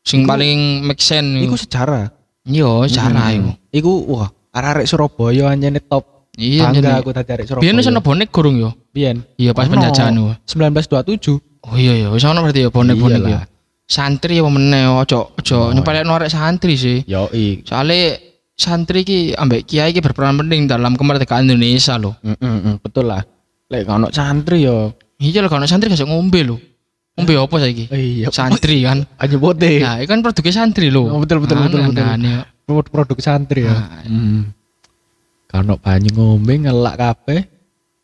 Sing 0.00 0.24
paling 0.24 0.80
make 0.80 1.04
sense 1.04 1.36
Iku 1.36 1.52
iku. 1.52 1.56
sejarah. 1.58 2.08
Yo, 2.44 2.88
cara 2.88 3.28
Hmm. 3.28 3.36
iku. 3.36 3.50
Iku 3.74 3.92
wah, 4.08 4.28
arek 4.50 4.88
Surabaya 4.88 5.52
anjene 5.52 5.84
top. 5.84 6.13
Iya, 6.34 6.62
Bangga 6.66 6.80
jadi- 6.80 6.98
aku 6.98 7.10
tadi 7.10 7.30
arek 7.30 7.44
Surabaya. 7.46 7.62
Biyen 7.62 7.76
wis 7.78 7.86
ono 7.86 8.00
bonek 8.00 8.28
gorong 8.28 8.56
yo. 8.58 8.70
Biyen. 8.90 9.22
Iya, 9.36 9.50
pas 9.52 9.66
Ono. 9.66 9.72
penjajahan 9.72 10.12
iku. 10.12 10.30
1927. 10.44 11.38
Oh 11.62 11.74
iya 11.74 11.94
ya, 11.96 12.08
wis 12.10 12.22
ono 12.22 12.42
berarti 12.42 12.60
ya 12.60 12.70
bonek-bonek 12.70 13.22
ya. 13.24 13.40
Santri 13.84 14.40
apa 14.40 14.48
meneh 14.48 14.88
ojo 14.88 15.32
ojo 15.32 15.56
Oh, 15.60 15.70
nyepelekno 15.70 16.16
arek 16.16 16.28
santri 16.28 16.74
sih. 16.74 17.04
Yoi. 17.04 17.62
Soalnya 17.62 18.16
santri 18.52 19.02
ki 19.02 19.18
ambek 19.32 19.62
kiai 19.64 19.92
ki 19.92 20.00
berperan 20.00 20.34
penting 20.36 20.64
dalam 20.64 20.94
kemerdekaan 20.94 21.44
Indonesia 21.44 21.94
loh. 21.94 22.16
Mm, 22.20 22.34
mm, 22.34 22.74
betul 22.80 23.06
lah. 23.06 23.20
Lek 23.68 23.84
ono 23.86 24.08
santri 24.08 24.64
yo. 24.64 24.96
Iya 25.16 25.44
lah 25.44 25.48
kalau 25.48 25.64
santri 25.64 25.86
gak 25.86 26.02
ngombe 26.02 26.40
loh. 26.42 26.58
Ngombe 27.14 27.38
apa 27.38 27.54
saiki? 27.60 27.86
Iya. 27.88 28.26
Santri 28.28 28.82
kan. 28.82 29.06
Aja 29.22 29.36
bote. 29.38 29.78
Nah, 29.78 30.02
itu 30.02 30.08
kan 30.08 30.18
produknya 30.18 30.50
santri 30.52 30.90
loh. 30.90 31.06
Oh, 31.06 31.22
betul, 31.22 31.38
betul, 31.38 31.62
betul, 31.62 31.80
betul. 31.84 32.02
Aneh-aneh. 32.02 32.42
Produk, 32.66 32.90
produk 32.90 33.18
santri 33.20 33.62
ya. 33.62 33.70
Nah, 33.70 34.02
Hmm. 34.02 34.40
Kalau 35.54 35.78
banyu 35.78 36.10
ngombe 36.18 36.66
ngelak 36.66 36.98
kabeh. 36.98 37.46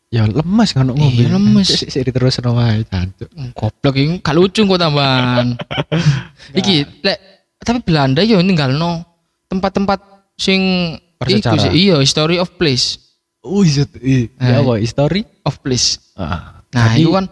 Ya 0.07 0.23
lemes 0.23 0.71
kan 0.71 0.87
ngombe. 0.87 1.03
Iya, 1.19 1.35
lemes. 1.35 1.67
Sik 1.67 1.91
sik 1.91 2.07
terus 2.15 2.39
wae 2.39 2.87
jancuk. 2.87 3.27
Goblok 3.51 3.95
ini 3.99 4.23
gak 4.23 4.35
lucu 4.39 4.63
kok 4.63 4.79
tambahan. 4.79 5.59
Iki 6.59 7.03
lek 7.03 7.19
tapi 7.59 7.83
Belanda 7.83 8.23
yo 8.23 8.39
ninggalno 8.39 9.03
tempat-tempat 9.51 9.99
sing 10.39 10.95
iku 11.27 11.59
sih. 11.59 11.91
Iya, 11.91 11.99
history 11.99 12.39
of 12.39 12.55
place. 12.55 12.95
Oh 13.43 13.67
iya. 13.67 13.83
Ya 13.99 14.31
Nah. 14.39 14.63
apa 14.63 14.73
history? 14.79 15.21
Of 15.43 15.59
place. 15.59 15.99
Ah. 16.15 16.63
Nah, 16.71 16.95
Jadi, 16.95 17.03
itu 17.03 17.09
kan 17.11 17.25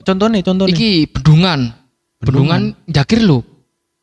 contohnya 0.00 0.40
contohnya. 0.40 0.72
iki 0.72 1.04
bendungan. 1.04 1.60
Bendungan 2.16 2.72
Jakir 2.88 3.20
lho. 3.20 3.44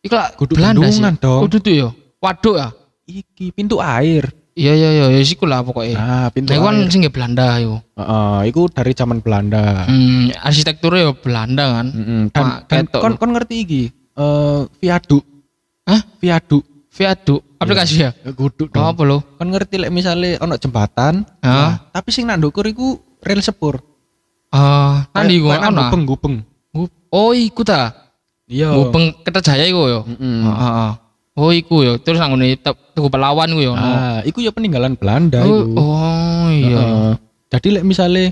Iku 0.05 0.13
lah 0.13 0.29
Belanda 0.37 0.85
sih. 0.85 1.01
bendungan 1.01 1.13
dong. 1.17 1.41
Kudu 1.49 1.57
tuh 1.65 1.73
yo. 1.73 1.89
Waduk 2.21 2.55
ya. 2.61 2.69
Iki 3.09 3.57
pintu 3.57 3.81
air. 3.81 4.29
Iya 4.57 4.73
iya 4.73 4.89
iya 4.91 5.05
ya 5.13 5.21
siku 5.21 5.45
lah 5.45 5.61
pokoknya. 5.61 5.93
Nah, 5.93 6.27
pintu 6.33 6.49
Nah, 6.49 6.57
iku 6.57 6.65
kan 6.65 6.77
air. 6.81 6.89
sing 6.89 7.01
Belanda 7.05 7.61
yo. 7.61 7.77
Heeh, 7.93 8.37
iku 8.49 8.65
dari 8.67 8.91
zaman 8.91 9.21
Belanda. 9.21 9.85
Hmm, 9.85 10.33
arsitekturnya 10.33 11.05
yo 11.05 11.13
Belanda 11.13 11.77
kan. 11.77 11.87
Mm-mm. 11.87 12.21
Dan, 12.33 12.41
Wah, 12.41 12.57
dan 12.65 12.83
kon, 12.89 13.13
kon 13.15 13.31
ngerti 13.31 13.55
iki? 13.61 13.83
Eh 14.11 14.59
viaduk. 14.81 15.21
Hah? 15.85 16.01
Viaduk. 16.17 16.65
Viaduk 16.89 17.45
aplikasi 17.57 18.01
ya? 18.01 18.09
Ya, 18.17 18.33
Kudu 18.33 18.65
Oh, 18.65 18.73
dong. 18.73 18.85
apa 18.87 19.01
lo? 19.03 19.17
Kon 19.37 19.49
ngerti 19.49 19.77
lek 19.77 19.93
misale 19.93 20.37
ono 20.37 20.57
jembatan, 20.57 21.21
Hah? 21.39 21.53
nah, 21.53 21.73
tapi 21.91 22.09
sing 22.09 22.25
nang 22.25 22.41
ndukur 22.41 22.65
iku 22.65 22.97
rel 23.21 23.37
sepur. 23.39 23.77
Ah, 24.49 25.05
nanti 25.13 25.37
gua 25.37 25.53
Kayak 25.53 25.61
nang 25.63 25.73
ana. 25.73 25.81
gupeng-gupeng. 25.85 26.35
Oh, 27.07 27.29
iku 27.31 27.61
ta. 27.61 27.93
Iya. 28.47 28.73
Gupeng 28.73 29.13
Kertajaya 29.21 29.65
iku 29.65 29.85
yo. 29.85 30.01
Mm-mm. 30.03 30.41
Heeh. 30.43 30.57
heeh. 30.57 30.91
Oh, 31.37 31.51
iku 31.51 31.81
yo. 31.81 31.93
Terus 31.97 32.17
nang 32.17 32.33
ngene 32.33 32.57
te- 32.57 32.73
Tugu 32.91 33.07
Pahlawan 33.07 33.45
iku 33.47 33.61
yo. 33.61 33.71
ono. 33.71 33.85
Ah, 33.85 34.19
iku 34.21 34.41
ya 34.41 34.49
peninggalan 34.49 34.97
Belanda 34.97 35.39
Oh, 35.39 35.45
iku. 35.45 35.73
oh 35.75 36.47
iya. 36.49 36.75
Heeh. 36.75 37.11
Jadi 37.47 37.67
lek 37.71 37.85
misale 37.85 38.23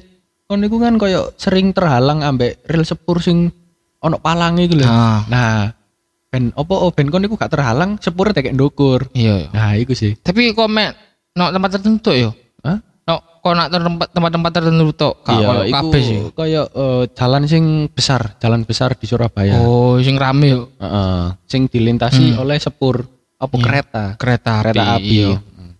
kon 0.43 0.59
iku 0.59 0.77
kan 0.77 0.97
koyo 0.97 1.33
sering 1.35 1.69
terhalang 1.69 2.19
ambek 2.19 2.65
rel 2.65 2.81
sepur 2.81 3.17
sing 3.19 3.53
ono 3.99 4.17
palange 4.17 4.65
iku 4.65 4.75
lho. 4.75 4.85
Ah, 4.85 5.21
Nah, 5.25 5.69
ben 6.27 6.49
opo 6.51 6.75
oh, 6.79 6.89
ben 6.89 7.07
kon 7.07 7.21
iku 7.21 7.33
gak 7.35 7.49
terhalang 7.49 7.95
sepure 7.95 8.29
tekek 8.31 8.51
ndukur. 8.51 9.05
iya. 9.11 9.39
iya. 9.39 9.49
Nah, 9.51 9.71
iku 9.75 9.93
sih. 9.93 10.13
Tapi 10.15 10.49
kok 10.51 10.65
mek 10.67 10.97
no 11.31 11.47
tempat 11.47 11.77
tertentu 11.77 12.09
yo. 12.11 12.29
Hah? 12.61 12.81
No, 13.45 13.53
kok 13.53 13.57
nak 13.61 13.69
tempat 13.69 14.07
tempat-tempat 14.09 14.51
tertentu 14.57 14.89
tok. 14.97 15.15
Iya, 15.29 15.69
kabeh 15.69 16.01
sih. 16.01 16.17
koyo 16.33 16.65
eh, 16.65 17.03
jalan 17.13 17.45
sing 17.45 17.63
besar, 17.93 18.41
jalan 18.41 18.65
besar 18.65 18.97
di 18.97 19.05
Surabaya. 19.05 19.61
Oh, 19.61 20.01
sing 20.01 20.17
rame 20.17 20.49
yo. 20.49 20.73
Heeh. 20.81 21.21
Sing 21.45 21.69
dilintasi 21.69 22.33
Hmm. 22.33 22.41
oleh 22.41 22.57
sepur 22.57 23.05
apa 23.37 23.53
Iya. 23.53 23.61
kereta. 23.61 24.03
Kereta 24.17 24.51
api. 24.51 24.65
Kereta 24.65 24.83
api. 24.97 25.05
Iya. 25.05 25.29
Hmm. 25.37 25.73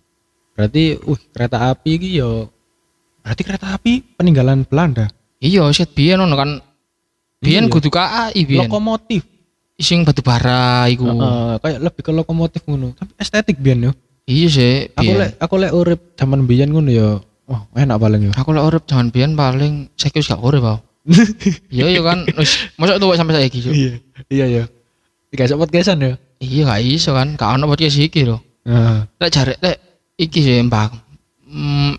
Berarti 0.54 0.82
uh 0.94 1.18
kereta 1.34 1.58
api 1.66 1.90
iki 1.92 2.08
yo 2.14 2.30
berarti 3.18 3.42
kereta 3.42 3.66
api 3.74 3.92
peninggalan 4.14 4.62
Belanda. 4.62 5.10
Iya, 5.42 5.66
set 5.74 5.90
biyen 5.90 6.22
ono 6.22 6.38
kan. 6.38 6.62
Biyen 7.42 7.66
Iya. 7.66 7.72
kudu 7.74 7.90
KAI 7.90 8.40
biyen. 8.46 8.70
Lokomotif. 8.70 9.26
Sing 9.74 10.06
batu 10.06 10.22
bara 10.22 10.86
iku. 10.86 11.10
Heeh, 11.10 11.52
kayak 11.58 11.80
lebih 11.82 12.00
ke 12.00 12.12
lokomotif 12.14 12.62
ngono. 12.62 12.94
Tapi 12.94 13.10
estetik 13.18 13.58
biyen 13.58 13.90
yo. 13.90 13.92
Iya 14.26 14.46
sih, 14.48 14.74
Aku 14.94 15.12
lek 15.12 15.30
aku 15.36 15.54
lek 15.58 15.70
urip 15.70 16.00
zaman 16.14 16.46
biyen 16.46 16.70
ngono 16.70 16.90
yo. 16.90 17.10
Oh, 17.46 17.62
enak 17.72 17.96
paling 17.96 18.26
yo. 18.26 18.32
Aku 18.34 18.50
lek 18.50 18.64
urip 18.64 18.82
jaman 18.84 19.08
biyen 19.08 19.32
paling 19.32 19.86
saiki 19.94 20.18
wis 20.18 20.26
gak 20.26 20.42
urip, 20.42 20.60
Pak. 20.60 20.78
Iya 21.70 21.86
iya 21.86 22.00
kan, 22.02 22.26
wis 22.34 22.66
mosok 22.74 22.98
tuwek 22.98 23.14
sampai 23.14 23.38
saiki, 23.38 23.62
Cuk. 23.62 23.70
Iya. 23.70 23.92
Iya 24.26 24.44
yo. 24.50 24.62
Tiga 25.30 25.46
sempat 25.46 25.70
podcastan 25.70 26.02
yo. 26.02 26.12
Iya 26.36 26.62
gak 26.66 26.80
iso 26.82 27.14
kan, 27.14 27.38
gak 27.38 27.54
ono 27.54 27.70
podcast 27.70 27.96
iki 27.96 28.26
lho. 28.26 28.42
Heeh. 28.66 28.98
Lek 29.22 29.30
jare 29.30 29.54
lek 29.62 29.76
iki 30.18 30.42
sih 30.42 30.58
mbak. 30.66 30.90
Hmm, 31.46 31.94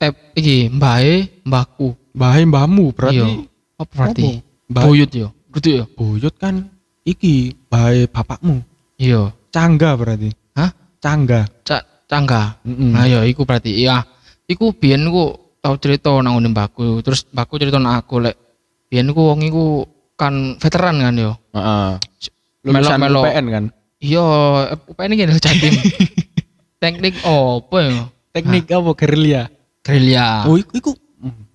eh 0.00 0.12
iki 0.32 0.72
mbae 0.72 1.44
mbahku. 1.44 1.92
Bahe 2.16 2.48
mbahmu 2.48 2.96
berarti 2.96 3.20
Iya. 3.20 3.28
Apa 3.76 3.92
berarti? 3.92 4.22
Apa? 4.24 4.72
Mbah- 4.72 4.84
Buyut 4.88 5.10
yo. 5.12 5.28
Kudu 5.52 5.68
yo. 5.72 5.84
buyut 5.92 6.34
kan 6.40 6.72
iki 7.04 7.52
bahe 7.68 8.08
bapakmu. 8.08 8.64
Iya. 8.96 9.28
Cangga 9.52 9.92
berarti. 9.92 10.32
Hah? 10.56 10.72
Cangga. 10.96 11.44
Cak 11.60 12.08
cangga. 12.08 12.56
Mm-mm. 12.64 12.96
Nah 12.96 13.04
ya 13.04 13.20
iku 13.28 13.44
berarti 13.44 13.76
iya. 13.76 14.00
Iku 14.46 14.70
biyen 14.78 15.10
ku 15.10 15.34
tau 15.58 15.74
cerita 15.82 16.14
nang 16.22 16.38
ngene 16.38 16.54
mbahku. 16.54 17.02
Terus 17.02 17.26
mbahku 17.34 17.58
cerita 17.58 17.82
nang 17.82 17.98
aku 17.98 18.22
lek 18.22 18.34
biyen 18.86 19.10
ku 19.10 19.26
wong 19.34 19.42
iku 19.42 19.82
kan 20.14 20.54
veteran 20.62 21.02
kan 21.02 21.14
yo. 21.18 21.32
Heeh. 21.52 21.90
Lulusan 22.66 22.98
Melo-melo. 22.98 23.22
UPN 23.26 23.46
kan. 23.50 23.64
Iya, 24.02 24.26
UPN 24.86 25.14
iki 25.14 25.24
lho 25.26 25.38
Jatim. 25.38 25.74
Teknik 26.82 27.14
apa 27.24 27.76
ya? 27.80 27.90
Teknik 28.34 28.66
apa 28.70 28.90
gerilya? 28.94 29.42
Gerilya. 29.82 30.44
Oh, 30.46 30.58
iku 30.58 30.72
iku. 30.78 30.92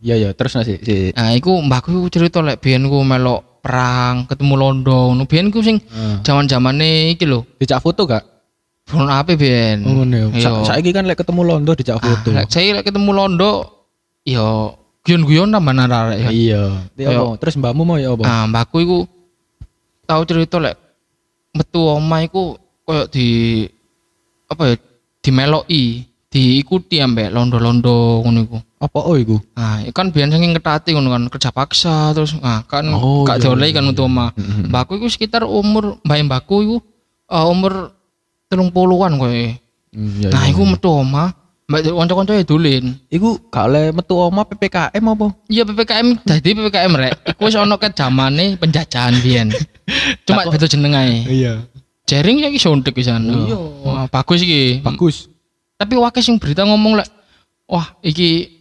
Iya 0.02 0.18
ya, 0.18 0.30
terus 0.34 0.58
nasi 0.58 0.82
si. 0.82 1.14
Nah, 1.14 1.38
iku 1.38 1.62
mbahku 1.62 1.94
iku 1.94 2.10
cerita 2.10 2.42
lek 2.42 2.58
biyen 2.58 2.90
ku 2.90 3.06
melok 3.06 3.62
perang, 3.62 4.26
ketemu 4.26 4.54
londo. 4.58 5.14
ngono. 5.14 5.30
Biyen 5.30 5.54
ku 5.54 5.62
sing 5.62 5.78
zaman-zamane 6.26 7.14
iki 7.14 7.30
lho. 7.30 7.46
Dicak 7.62 7.80
foto 7.80 8.10
gak? 8.10 8.31
Drone 8.92 9.08
apa 9.10 9.32
Ben? 9.34 9.78
Oh, 9.82 10.04
ngono 10.04 10.14
ya. 10.14 10.28
Sa- 10.38 10.52
Iya. 10.54 10.68
Saiki 10.68 10.92
kan 10.92 11.08
lek 11.08 11.16
ketemu 11.18 11.42
londo 11.42 11.72
dijak 11.72 11.98
Ah, 11.98 12.04
foto. 12.04 12.28
lek 12.30 12.46
saya 12.46 12.76
lek 12.76 12.86
ketemu 12.86 13.10
Londo 13.10 13.52
yo 14.22 14.76
guyon-guyon 15.02 15.50
tambah 15.50 15.74
arek 15.74 16.20
ya. 16.20 16.30
Iya. 16.30 16.64
Dia 16.94 17.06
Kayak- 17.08 17.24
apa? 17.24 17.40
Terus 17.40 17.56
mbakmu 17.58 17.82
mau 17.82 17.96
ya 17.96 18.12
apa? 18.12 18.22
Nah, 18.22 18.44
mbakku 18.46 18.78
iku 18.78 18.98
tahu 20.04 20.22
cerita 20.26 20.60
lek 20.60 20.76
metu 21.52 21.82
omah 21.82 22.22
iku 22.22 22.56
koyo 22.82 23.08
di 23.08 23.64
apa 24.46 24.62
ya 24.68 24.76
dimeloki, 25.22 25.84
diikuti 26.28 27.00
ambek 27.00 27.32
londo-londo 27.32 28.22
ngono 28.22 28.40
iku. 28.42 28.58
Apa 28.78 29.00
oh 29.00 29.16
iku? 29.16 29.38
Nah, 29.54 29.80
iku 29.82 29.94
kan 29.94 30.10
biyen 30.10 30.30
saking 30.30 30.52
ketati 30.52 30.92
ngono 30.92 31.10
kan 31.10 31.24
kerja 31.30 31.50
paksa 31.50 32.12
terus 32.12 32.34
nah 32.36 32.66
kan 32.66 32.90
Oh, 32.90 33.22
gak 33.24 33.38
iya, 33.38 33.44
diolehi 33.46 33.70
iya, 33.70 33.78
kan 33.78 33.84
iya. 33.86 33.90
metu 33.90 34.02
omah. 34.04 34.30
Mm-mm. 34.34 34.70
Mbakku 34.70 34.98
iku 34.98 35.08
sekitar 35.08 35.44
umur 35.44 36.02
mbak 36.02 36.18
mbakku 36.26 36.56
iku 36.62 36.78
eh, 37.28 37.46
umur 37.48 37.94
telung 38.52 38.68
puluhan. 38.68 39.16
Hmm, 39.16 40.20
iya, 40.20 40.28
Nah, 40.28 40.44
iya, 40.44 40.52
iku 40.52 40.68
iya. 40.68 40.72
metu 40.76 40.90
omah 40.92 41.32
mbak 41.72 41.88
kanca-kanca 41.88 42.36
ya 42.36 42.44
dolen. 42.44 43.00
Iku 43.08 43.40
gak 43.48 43.72
oleh 43.72 43.96
metu 43.96 44.20
oma 44.20 44.44
PPKM 44.44 45.04
apa? 45.08 45.28
Iya 45.48 45.64
PPKM 45.64 46.08
dadi 46.28 46.50
PPKM 46.52 46.92
rek. 47.00 47.14
Iku 47.32 47.48
wis 47.48 47.56
ana 47.56 47.80
ket 47.80 47.96
zamane 47.96 48.60
penjajahan 48.60 49.16
biyen. 49.24 49.56
Cuma 50.28 50.44
beda 50.52 50.68
jeneng 50.68 50.92
ae. 50.92 51.24
Iya. 51.32 51.64
Jaring 52.12 52.44
saiki 52.44 52.60
sontek 52.60 52.92
pisan. 52.92 53.24
Iya. 53.24 53.56
Wah, 53.88 54.04
bagus 54.12 54.44
iki. 54.44 54.84
Bagus. 54.84 55.32
Tapi 55.80 55.96
wakil 55.96 56.20
sing 56.20 56.36
berita 56.36 56.68
ngomong 56.68 57.00
lek 57.00 57.08
wah 57.72 57.96
iki 58.04 58.52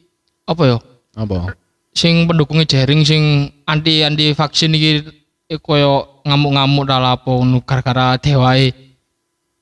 apa 0.47 0.63
ya? 0.71 0.79
Apa? 1.19 1.59
Sing 1.91 2.31
pendukungnya 2.31 2.63
jaring 2.63 3.03
sing 3.03 3.51
anti 3.67 4.07
anti 4.07 4.31
vaksin 4.31 4.71
iki 4.79 4.91
eh, 5.51 5.59
koyo 5.59 6.23
ngamuk-ngamuk 6.23 6.87
lapo 6.87 7.43
ngono 7.43 7.59
gara-gara 7.67 8.15
dewae 8.23 8.71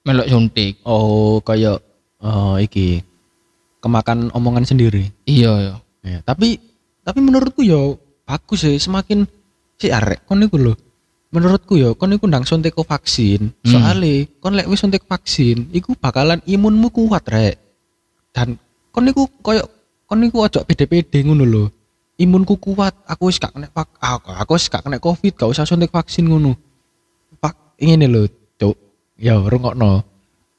melok 0.08 0.28
suntik. 0.32 0.80
Oh, 0.88 1.44
kayak 1.44 1.84
eh 2.24 2.56
iki 2.64 3.04
kemakan 3.84 4.32
omongan 4.32 4.64
sendiri. 4.64 5.12
Iya 5.28 5.52
ya. 5.60 5.74
Ya, 6.00 6.18
tapi 6.24 6.56
tapi 7.04 7.20
menurutku 7.20 7.60
ya 7.60 7.76
bagus 8.24 8.64
sih 8.64 8.80
semakin 8.80 9.28
si 9.76 9.92
arek 9.92 10.24
kon 10.24 10.40
iku 10.40 10.56
lho. 10.56 10.72
Menurutku 11.28 11.76
ya 11.76 11.92
kon 11.92 12.16
iku 12.16 12.24
ndang 12.24 12.48
suntik 12.48 12.72
vaksin. 12.72 13.52
Hmm. 13.52 13.68
Soale 13.68 14.40
kon 14.40 14.56
lek 14.56 14.64
wis 14.72 14.80
suntik 14.80 15.04
vaksin, 15.04 15.68
iku 15.76 15.92
bakalan 15.92 16.40
imunmu 16.48 16.88
kuat 16.88 17.28
rek. 17.28 17.60
Dan 18.32 18.56
kon 18.88 19.04
iku 19.04 19.28
koyo 19.44 19.68
kon 20.08 20.24
iku 20.24 20.48
ojo 20.48 20.64
pede-pede 20.64 21.20
ngono 21.20 21.44
lho. 21.44 21.64
Imunku 22.18 22.58
kuat, 22.58 22.98
aku 23.06 23.30
wis 23.30 23.38
gak 23.38 23.54
kena 23.54 23.70
aku, 23.70 24.34
aku 24.34 24.58
wis 24.58 24.66
gak 24.66 24.82
kena 24.82 24.98
covid, 24.98 25.38
gak 25.38 25.54
usah 25.54 25.62
suntik 25.62 25.94
vaksin 25.94 26.26
ngono. 26.26 26.58
Pak 27.38 27.78
ngene 27.78 28.10
lho. 28.10 28.26
Ya 29.18 29.34
rungokno. 29.34 30.06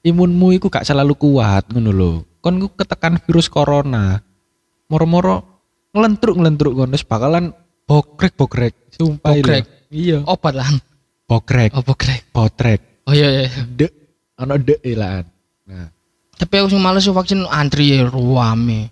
Imunmu 0.04 0.56
iku 0.56 0.68
gak 0.68 0.84
selalu 0.84 1.16
kuat 1.16 1.72
ngono 1.72 1.92
lho. 1.92 2.12
Kon 2.44 2.60
iku 2.60 2.75
ketekan 2.75 3.20
virus 3.24 3.48
corona. 3.48 4.20
Moro-moro 4.92 5.44
ngelentruk 5.96 6.36
ngelentruk 6.39 6.74
kon 6.75 6.92
wis 6.92 7.08
bakalan 7.08 7.56
bokrek 7.88 8.36
bokrek. 8.36 8.75
Sumpah. 8.96 9.32
Bokrek? 9.36 9.66
Iya. 9.89 10.22
Obat 10.28 10.54
lah. 10.54 10.70
Bokrek, 11.30 11.70
Apa 11.78 11.94
grek? 11.94 12.25
botrek. 12.34 12.82
Oh 13.06 13.13
iya 13.13 13.46
iya. 13.46 13.50
Dek, 13.70 13.92
ana 14.34 14.58
dek 14.58 14.82
ilaan. 14.82 15.30
Nah, 15.70 15.94
Tapi 16.34 16.54
aku 16.58 16.74
sing 16.74 16.82
males 16.82 17.06
vaksin 17.06 17.46
antri 17.46 17.94
ya 17.94 18.10
ruame. 18.10 18.89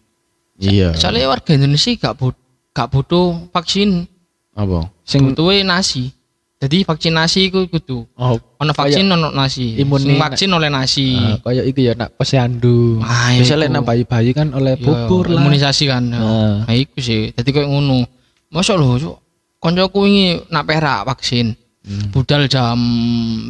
iya. 0.61 0.93
Soalnya 0.93 1.33
warga 1.33 1.57
Indonesia 1.57 1.89
gak 1.97 2.13
butuh 2.13 2.37
gak 2.77 2.93
butuh 2.93 3.49
vaksin, 3.49 4.05
Apa? 4.53 4.85
Sing 5.01 5.25
butuhnya 5.25 5.65
nasi. 5.65 6.13
Jadi 6.57 6.81
vaksinasi 6.81 7.53
iku 7.53 7.69
kudu 7.69 8.01
oh, 8.17 8.33
ono 8.57 8.73
vaksin 8.73 9.05
ono 9.05 9.29
nasi. 9.29 9.77
imun 9.77 10.01
vaksin 10.17 10.49
oleh 10.49 10.73
nasi. 10.73 11.13
ah, 11.13 11.37
kayak 11.45 11.69
iki 11.69 11.85
ya 11.85 11.93
nak 11.93 12.17
posyandu. 12.17 12.97
Ah, 13.05 13.29
iku. 13.37 13.45
nak 13.69 13.85
bayi-bayi 13.85 14.33
kan 14.33 14.49
oleh 14.57 14.73
Ya, 14.73 14.81
bubur 14.81 15.29
lah. 15.29 15.37
imunisasi 15.37 15.85
kan. 15.85 16.09
Nah. 16.09 16.65
Nah, 16.65 16.73
iku 16.73 16.97
sih. 16.97 17.29
Jadi 17.29 17.49
koyo 17.53 17.69
ngono. 17.69 18.09
Masa 18.49 18.73
lho. 18.73 19.21
Koncoku 19.61 20.09
wingi 20.09 20.49
nak 20.49 20.65
perak 20.65 21.05
vaksin. 21.05 21.53
Hmm. 21.85 22.09
Budal 22.09 22.49
jam 22.49 22.77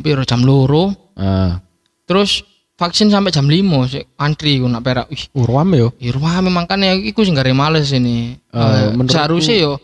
piro 0.03 0.27
jam 0.27 0.43
loro. 0.43 0.91
Ah, 1.15 1.63
Terus 2.03 2.43
vaksin 2.75 3.08
sampai 3.08 3.32
jam 3.32 3.47
5 3.47 3.88
sih 3.88 4.03
antri 4.19 4.60
ku 4.60 4.67
nak 4.67 4.84
perak. 4.84 5.08
Ih, 5.15 5.32
urwam 5.32 5.71
yo. 5.79 5.95
Kan 6.67 6.84
ya 6.84 6.91
iku 6.91 7.23
sing 7.23 7.39
gare 7.39 7.55
males 7.55 7.88
ini. 7.95 8.36
Eh, 8.36 8.91
menurutku- 8.91 9.15
seharusnya 9.15 9.55
yo 9.63 9.79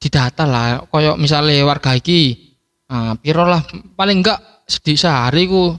didata 0.00 0.48
lah 0.48 0.88
koyo 0.88 1.20
misalnya 1.20 1.60
warga 1.68 1.92
iki 1.94 2.51
ah 2.92 3.16
piro 3.16 3.48
lah 3.48 3.64
paling 3.96 4.20
enggak 4.20 4.38
sedih 4.68 5.00
sehari 5.00 5.48
ku 5.48 5.72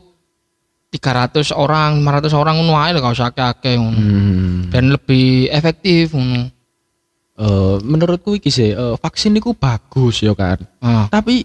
300 0.93 1.57
orang, 1.57 2.05
500 2.05 2.37
orang 2.37 2.53
ngono 2.61 2.77
ae 2.77 2.93
gak 2.93 3.17
usah 3.17 3.33
akeh-akeh 3.33 3.81
ngono. 3.81 3.97
Hmm. 3.97 4.69
Dan 4.69 4.93
lebih 4.93 5.49
efektif 5.49 6.13
ngono. 6.13 6.53
Eh, 7.33 7.75
menurutku 7.81 8.37
iki 8.37 8.53
sih 8.53 8.77
eh, 8.77 8.95
vaksin 9.01 9.33
itu 9.33 9.57
bagus 9.57 10.21
ya 10.21 10.37
kan. 10.37 10.61
Ah. 10.85 11.09
Tapi 11.09 11.41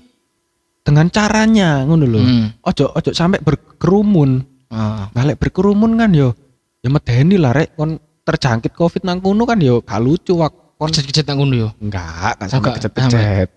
dengan 0.85 1.09
caranya 1.09 1.81
ngono 1.89 2.05
lho. 2.05 2.21
Hmm. 2.21 2.45
Ojo 2.61 2.93
ojo 2.93 3.11
sampai 3.17 3.41
berkerumun. 3.41 4.45
Ah. 4.69 5.09
Nah, 5.17 5.23
lek 5.25 5.41
berkerumun 5.41 5.97
kan 5.97 6.13
yo 6.13 6.37
ya 6.85 6.93
medeni 6.93 7.41
lah 7.41 7.57
rek 7.57 7.73
kon 7.73 7.97
terjangkit 8.29 8.77
covid 8.77 9.09
nang 9.09 9.25
kono 9.25 9.49
kan 9.49 9.57
yo 9.65 9.81
gak 9.81 9.97
lucu 10.05 10.37
wak 10.37 10.77
kon 10.77 10.93
Kecet-kecet 10.93 11.25
nang 11.25 11.41
ngono 11.41 11.55
yo. 11.57 11.69
enggak 11.81 12.37
kan 12.37 12.47
sampai 12.53 12.77
kecet-kecet. 12.77 13.49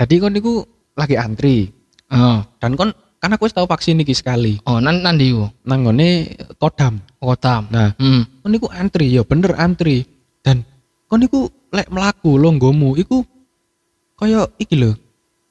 Jadi 0.00 0.14
kon 0.16 0.32
niku 0.32 0.64
lagi 0.94 1.14
antri 1.14 1.70
Ah. 2.06 2.42
dan 2.58 2.74
kon 2.74 2.90
kan 3.16 3.30
aku 3.30 3.46
tahu 3.46 3.64
vaksin 3.64 3.98
iki 3.98 4.10
sekali 4.12 4.58
Oh, 4.64 4.78
nan 4.78 5.00
nanti 5.00 5.30
ku. 5.30 5.46
nang 5.62 5.84
ngone 5.84 6.08
Kodam. 6.56 6.98
Kota. 7.16 7.60
Nah, 7.64 7.92
Hmm. 7.94 8.24
kon 8.40 8.48
niku 8.48 8.66
antri 8.66 9.10
ya 9.10 9.22
bener 9.22 9.52
antri 9.54 10.02
dan 10.40 10.64
kon 11.04 11.20
niku 11.20 11.46
lek 11.68 11.86
melaku 11.86 12.34
longgomu 12.34 12.96
iku 12.96 13.22
kaya 14.14 14.48
iki 14.56 14.74
lho 14.74 14.92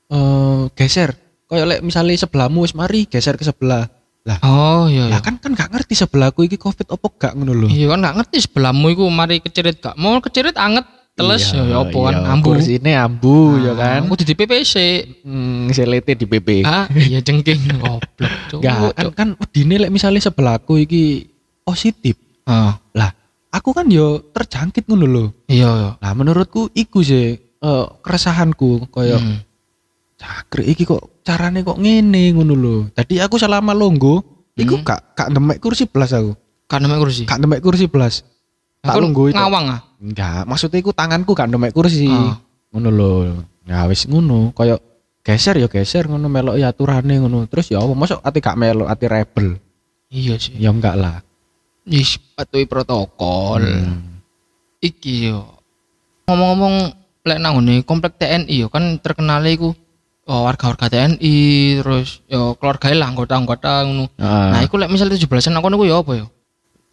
eh 0.07 0.61
geser 0.73 1.13
kaya 1.45 1.63
lek 1.65 1.79
misalnya 1.79 2.17
sebelahmu 2.17 2.61
wis 2.61 2.73
mari 2.73 3.05
geser 3.05 3.33
ke 3.33 3.43
sebelah 3.43 3.85
lah 4.21 4.37
Oh, 4.41 4.85
iya 4.85 5.07
iya. 5.07 5.11
lah 5.11 5.21
kan 5.21 5.37
kan 5.37 5.53
gak 5.53 5.69
ngerti 5.69 5.93
sebelahku 5.95 6.43
iki 6.43 6.57
covid 6.57 6.85
opo 6.87 7.13
gak 7.15 7.33
ngono 7.33 7.53
lho 7.55 7.67
Iya 7.67 7.87
kan 7.87 8.01
gak 8.01 8.15
ngerti 8.17 8.37
sebelahmu 8.43 8.85
iku 8.89 9.05
mari 9.07 9.39
kecerit 9.39 9.79
gak. 9.79 9.95
Mau 9.95 10.19
kecerit 10.19 10.53
anget 10.53 10.83
teles 11.19 11.43
Iya, 11.49 11.61
ya 11.65 11.75
opo 11.79 11.97
kan 12.01 12.15
iya, 12.15 12.27
ambu. 12.29 12.47
kursine 12.49 12.91
ambu 12.95 13.37
ya 13.59 13.73
kan 13.73 14.01
Aku 14.01 14.15
di 14.15 14.31
PPC. 14.31 14.73
hmm, 15.21 15.67
selete 15.69 16.11
di 16.13 16.23
PP 16.23 16.63
Ah, 16.63 16.87
iya 16.89 17.19
jengking 17.19 17.59
goblok. 17.75 18.31
Enggak, 18.55 18.91
kan 18.93 19.05
kan 19.13 19.27
wedine 19.35 19.75
lek 19.77 19.91
misalnya 19.91 20.19
sebelahku 20.19 20.79
iki 20.79 21.27
positif. 21.61 22.15
Ah, 22.43 22.79
Lah, 22.91 23.11
aku 23.49 23.71
kan 23.71 23.85
yo 23.87 24.23
terjangkit 24.25 24.85
ngono 24.85 25.05
lho. 25.05 25.25
iya 25.45 25.69
iya. 25.69 25.89
Lah 25.95 26.11
menurutku 26.13 26.71
iku 26.73 26.99
sih 26.99 27.35
eh, 27.37 27.85
keresahanku 27.99 28.87
koyo 28.87 29.15
Hmm. 29.15 29.43
cakre 30.15 30.63
iki 30.63 30.83
kok 30.83 31.21
carane 31.21 31.61
kok 31.61 31.75
ngene 31.75 32.31
ngono 32.31 32.53
lho. 32.53 32.75
Tadi 32.89 33.19
aku 33.19 33.35
selama 33.35 33.71
longgo 33.71 34.23
iku 34.53 34.75
Hmm. 34.75 34.83
gak 34.83 34.99
gak 35.13 35.29
demek 35.29 35.59
kursi 35.59 35.85
belas 35.85 36.09
aku. 36.09 36.33
Kan 36.65 36.81
namanya 36.81 37.01
kursi. 37.01 37.23
Gak 37.23 37.37
demek 37.37 37.59
kursi 37.59 37.85
belas. 37.85 38.21
Tak 38.79 38.95
Aku 38.95 38.99
longgo 39.03 39.23
itu. 39.27 39.35
ngawang 39.35 39.65
ah. 39.75 39.81
Enggak, 39.99 40.47
maksudnya 40.47 40.79
iku 40.79 40.95
tanganku 40.95 41.35
gak 41.35 41.51
demek 41.51 41.75
kursi. 41.75 42.07
Ah. 42.07 42.39
Ngono 42.71 42.89
lho. 42.89 43.11
Ya 43.67 43.83
wis 43.91 44.07
ngono, 44.07 44.55
koyo 44.55 44.79
geser 45.19 45.59
ya 45.59 45.67
geser 45.67 46.07
ngono 46.07 46.31
melok 46.31 46.55
ya 46.55 46.71
aturane 46.71 47.19
ngono. 47.19 47.43
Terus 47.51 47.75
ya 47.75 47.83
apa 47.83 47.91
mosok 47.91 48.23
ati 48.23 48.39
gak 48.39 48.55
melok 48.55 48.87
ati 48.87 49.05
rebel. 49.11 49.59
Iya 50.07 50.39
sih. 50.39 50.55
Ya 50.55 50.71
enggak 50.71 50.95
lah. 50.95 51.19
Yes, 51.83 52.15
patuhi 52.37 52.63
protokol. 52.63 53.67
Hmm. 53.67 54.23
Iki 54.79 55.13
yo. 55.27 55.59
Ngomong-ngomong 56.31 56.75
lek 57.27 57.39
nang 57.43 57.59
ngene 57.59 57.83
komplek 57.83 58.15
TNI 58.15 58.55
yo 58.63 58.71
kan 58.71 58.95
terkenal 59.03 59.43
iku 59.43 59.75
oh, 60.23 60.41
warga-warga 60.47 60.87
TNI 60.87 61.37
terus 61.83 62.23
yo 62.31 62.55
keluarga 62.55 62.95
lah 62.95 63.11
anggota-anggota 63.11 63.83
ngono. 63.83 64.05
Ah. 64.15 64.55
Nah, 64.55 64.61
iku 64.63 64.79
lek 64.79 64.87
misalnya 64.87 65.19
17-an 65.19 65.59
aku 65.59 65.67
niku 65.67 65.83
yo 65.83 65.99
apa 65.99 66.11
yo? 66.15 66.31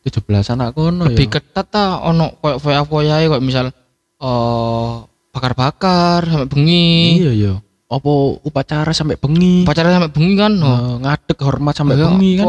17 0.07 0.55
anak 0.55 0.71
kono 0.73 1.05
ya. 1.05 1.19
Lebih 1.19 1.27
ketat 1.29 1.67
ta 1.67 1.99
ono 2.01 2.39
koyo 2.39 2.57
foya-foyae 2.57 3.27
koyo 3.27 3.43
misal 3.43 3.75
eh 4.17 4.93
bakar-bakar 5.35 6.25
sampai 6.25 6.49
bengi. 6.49 6.89
Iya 7.21 7.33
ya. 7.35 7.53
Apa 7.87 8.11
upacara 8.43 8.91
sampai 8.91 9.19
bengi? 9.19 9.63
Pacaran 9.63 9.99
sampai 10.01 10.13
bengi 10.15 10.35
kan. 10.35 10.53
Eh, 10.57 10.95
ngadeg 11.03 11.39
hormat 11.39 11.75
sampai 11.75 11.95
Iya, 11.95 12.05
bengi 12.09 12.31
kan. 12.39 12.47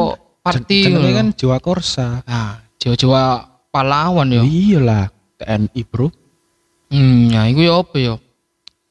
Jen- 0.48 0.63
jenenge 0.70 1.12
kan 1.12 1.28
Jawa 1.36 1.58
Korsa. 1.60 2.24
Nah, 2.24 2.63
jiwa-jiwa 2.80 3.22
pahlawan 3.67 4.32
yo. 4.32 4.48
Iya 4.48 4.80
lah, 4.80 5.04
TNI, 5.36 5.82
Bro. 5.84 6.08
Hmm, 6.88 7.28
ya 7.28 7.43
iku 7.52 7.67
yo 7.67 7.84
apa 7.84 7.96
yo? 8.00 8.15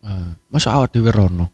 Eh, 0.04 0.28
masa 0.52 0.76
awak 0.76 0.92
dhewe 0.92 1.08
rono. 1.08 1.48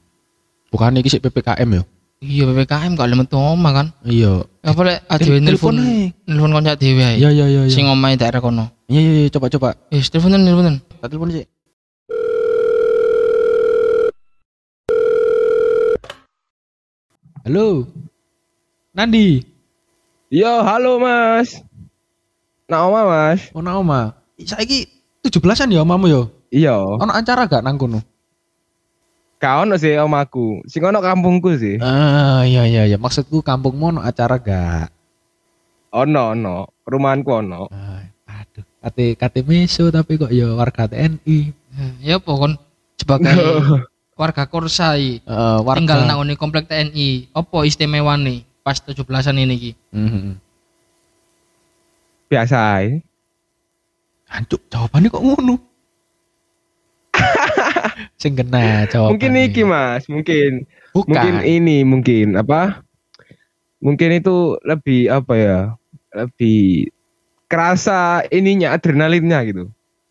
Bukan 0.69 0.99
iki 0.99 1.07
sik 1.07 1.23
PPKM 1.23 1.71
ya. 1.71 1.83
Iya 2.23 2.47
PPKM 2.47 2.95
gak 2.95 3.11
lemet 3.11 3.35
omah 3.35 3.73
kan. 3.75 3.87
Iya. 4.07 4.47
Apa 4.63 4.81
lek 4.87 4.99
adewe 5.11 5.43
telepon 5.43 5.75
nelpon 5.75 5.75
nelpon 6.31 6.55
konco 6.55 6.73
dhewe 6.79 7.03
ae. 7.03 7.19
Iya 7.19 7.35
iya 7.35 7.47
iya 7.51 7.63
iya. 7.67 7.75
Sing 7.75 7.91
omahe 7.91 8.15
daerah 8.15 8.39
kono. 8.39 8.71
Iya 8.87 9.01
iya 9.03 9.13
iya, 9.27 9.29
coba 9.35 9.51
coba. 9.51 9.69
Eh, 9.91 9.99
teleponan 10.07 10.47
teleponan. 10.47 10.79
Tak 11.03 11.11
telepon 11.11 11.35
sih. 11.35 11.45
Halo. 17.43 17.91
Nandi. 18.95 19.43
Yo, 20.31 20.63
halo 20.63 21.03
Mas. 21.03 21.59
Nah, 22.71 22.87
Oma 22.87 23.03
Mas. 23.03 23.51
Ono 23.51 23.83
oma. 23.83 24.15
Saiki 24.39 24.87
17-an 25.27 25.75
ya 25.75 25.83
omamu 25.83 26.07
yo. 26.07 26.23
Iya. 26.55 26.79
Ono 26.79 27.11
acara 27.11 27.51
gak 27.51 27.67
nang 27.67 27.83
kono? 27.83 27.99
Kau 29.43 29.67
ono 29.67 29.75
sih 29.75 29.99
omaku. 29.99 30.63
Sing 30.71 30.87
ono 30.87 31.03
kampungku 31.03 31.59
sih. 31.59 31.83
Ah 31.83 32.47
iya 32.47 32.63
iya 32.63 32.87
iya 32.87 32.95
maksudku 32.95 33.43
kampungmu 33.43 33.91
ono 33.91 34.01
acara 34.01 34.39
gak? 34.39 34.95
Ono 35.91 36.23
ono. 36.31 36.71
Rumahanku 36.87 37.31
ono. 37.33 37.67
Ah, 37.67 38.07
aduh, 38.31 38.63
kate 38.81 39.19
kate 39.19 39.41
meso 39.43 39.91
tapi 39.91 40.15
kok 40.15 40.31
ya 40.31 40.47
warga 40.55 40.87
TNI. 40.87 41.51
Ya 41.99 42.23
apa 42.23 42.31
kon 42.31 42.55
sebagai 42.95 43.35
warga 44.23 44.47
Korsai 44.47 45.19
Eh, 45.19 45.59
warga. 45.67 45.79
tinggal 45.83 46.07
nang 46.07 46.23
komplek 46.39 46.71
TNI. 46.71 47.35
Apa 47.35 47.67
istimewane 47.67 48.47
pas 48.63 48.79
17-an 48.79 49.43
ini 49.43 49.55
iki? 49.59 49.73
Mhm. 49.91 50.39
Biasa 52.31 52.79
ae. 52.79 53.03
Hancuk 54.31 54.63
jawabannya 54.71 55.11
kok 55.11 55.19
ngono. 55.21 55.55
Sing 58.23 58.39
kena 58.39 58.87
jawabannya. 58.87 59.19
Mungkin 59.19 59.33
iki 59.51 59.63
Mas, 59.67 60.07
mungkin 60.07 60.63
Bukan. 60.95 61.11
mungkin 61.11 61.35
ini 61.43 61.83
mungkin 61.83 62.39
apa? 62.39 62.87
Mungkin 63.83 64.23
itu 64.23 64.55
lebih 64.63 65.11
apa 65.11 65.35
ya? 65.35 65.59
Lebih 66.15 66.87
kerasa 67.51 68.23
ininya 68.31 68.71
adrenalinnya 68.79 69.43
gitu. 69.43 69.65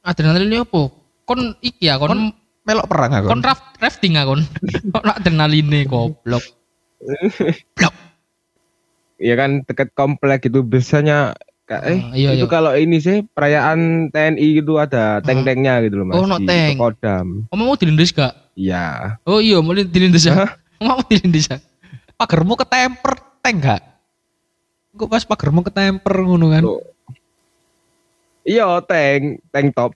Adrenalin 0.03 0.59
apa? 0.59 0.91
Kon 1.23 1.55
iki 1.63 1.87
ya 1.87 1.95
kon, 1.95 2.11
Kon 2.11 2.21
melok 2.67 2.91
perang 2.91 3.11
aku. 3.15 3.27
kon 3.31 3.41
raft, 3.41 3.63
rafting 3.79 4.19
ya 4.19 4.27
kon. 4.27 4.43
Kok 4.93 5.07
adrenaline 5.07 5.87
goblok. 5.87 6.43
Iya 9.21 9.33
kan 9.39 9.63
dekat 9.63 9.95
komplek 9.95 10.51
gitu 10.51 10.67
biasanya 10.67 11.39
eh 11.79 11.99
Ah, 12.01 12.11
iya, 12.11 12.29
itu 12.33 12.43
iya. 12.43 12.51
kalau 12.51 12.71
ini 12.73 12.97
sih 12.97 13.23
perayaan 13.23 13.79
TNI 14.09 14.47
gitu 14.57 14.75
ada 14.75 15.19
tank-tanknya 15.19 15.79
gitu 15.81 15.95
loh 15.97 16.05
Mas. 16.05 16.15
Oh, 16.15 16.25
no 16.25 16.35
di 16.35 16.45
tank. 16.45 16.75
Kodam. 16.75 17.47
Kamu 17.47 17.63
mau 17.63 17.75
dilindes 17.75 18.11
gak? 18.11 18.33
Iya. 18.53 19.15
Oh 19.23 19.39
iya, 19.39 19.57
mau 19.57 19.71
dilindes 19.71 20.25
ya. 20.25 20.51
Mau 20.81 20.97
dilindes 21.05 21.45
ya. 21.45 21.61
pagermu 22.15 22.57
ketemper 22.57 23.13
tank 23.39 23.57
gak? 23.61 23.81
Kok 24.91 25.07
pas 25.07 25.23
pagermu 25.23 25.61
ketemper 25.61 26.15
ngono 26.19 26.49
kan? 26.49 26.61
Loh. 26.61 26.81
Iya, 28.41 28.81
tank, 28.81 29.39
tank 29.47 29.67
top. 29.71 29.93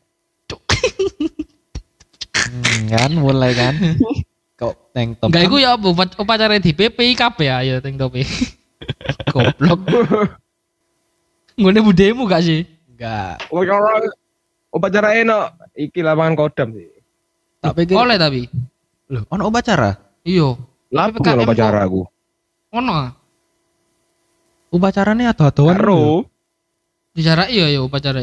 Hmm, 2.35 2.87
kan 2.87 3.11
mulai 3.11 3.51
kan. 3.51 3.73
Kok 4.61 4.73
tank 4.93 5.19
top. 5.19 5.27
Enggak 5.27 5.41
kan? 5.41 5.49
iku 5.49 5.57
ya 5.57 5.73
apa 5.73 5.85
upac- 5.85 6.15
upacara 6.15 6.55
di 6.55 6.71
PPI 6.71 7.11
kabeh 7.13 7.45
ya 7.45 7.57
ya 7.59 7.75
teng 7.81 7.97
topi. 7.97 8.21
Goblok. 9.33 9.81
Ngene 11.55 11.79
budemu 11.79 12.27
gak 12.27 12.43
sih? 12.43 12.67
Enggak. 12.91 13.47
Upacara 13.47 14.03
upacara 14.75 15.09
enak 15.15 15.43
iki 15.75 16.03
lapangan 16.03 16.35
Kodam 16.35 16.75
sih. 16.75 16.91
Tak 17.63 17.73
pikir. 17.79 17.95
Oleh 17.95 18.19
tapi. 18.19 18.43
Loh, 19.11 19.23
ono 19.31 19.47
upacara. 19.47 19.95
Iya. 20.27 20.55
PPKM 20.91 21.23
kalau 21.23 21.43
upacara 21.47 21.79
aku. 21.87 22.01
Ono 22.75 22.91
ah. 22.91 23.11
Upacaranya 24.75 25.31
ado-adoan. 25.31 25.75
lho. 25.75 25.79
Karo. 25.79 26.03
Bicara 27.15 27.47
iya 27.47 27.71
ya 27.71 27.79
upacara. 27.79 28.19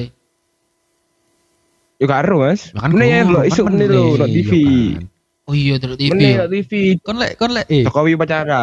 Yo 1.97 2.07
karo, 2.11 2.45
Mas. 2.45 2.69
Lah 2.77 2.91
Ini 2.93 3.05
ya 3.09 3.19
gono, 3.25 3.33
lo 3.33 3.39
kan 3.41 3.49
isu 3.49 3.63
ini 3.71 3.85
lo 3.89 4.03
meneh, 4.03 4.19
no 4.19 4.27
TV. 4.29 4.53
iya 4.53 4.93
kan. 4.93 5.03
Oh 5.49 5.55
iya 5.57 5.75
delok 5.81 5.97
TV. 5.97 6.11
Ini 6.13 6.27
ya. 6.29 6.45
TV. 6.51 6.73
Kon 7.01 7.17
lek 7.17 7.33
kon 7.41 7.53
lek 7.57 7.67
eh 7.73 7.83
Jokowi 7.89 8.13
upacara. 8.19 8.63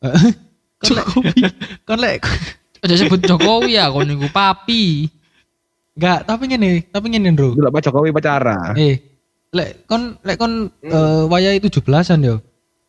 kon 0.84 0.92
lek 0.92 1.06
kon 1.88 1.98
lek 2.02 2.20
Aja 2.80 2.94
sebut 2.96 3.20
Jokowi 3.20 3.76
ya 3.76 3.88
kon 3.88 4.04
niku 4.04 4.28
papi. 4.28 5.08
enggak 5.92 6.24
tapi 6.24 6.48
ngene 6.48 6.70
tapi 6.88 7.06
ngene 7.08 7.28
bro 7.32 7.52
Dulu 7.52 7.68
Pak 7.68 7.82
Jokowi 7.84 8.08
upacara. 8.08 8.72
eh 8.74 8.96
lek 9.50 9.84
kon 9.84 10.16
lek 10.22 10.36
kon 10.36 10.70
eh, 10.80 11.22
wayahe 11.26 11.58
17-an 11.58 12.20
yo 12.22 12.40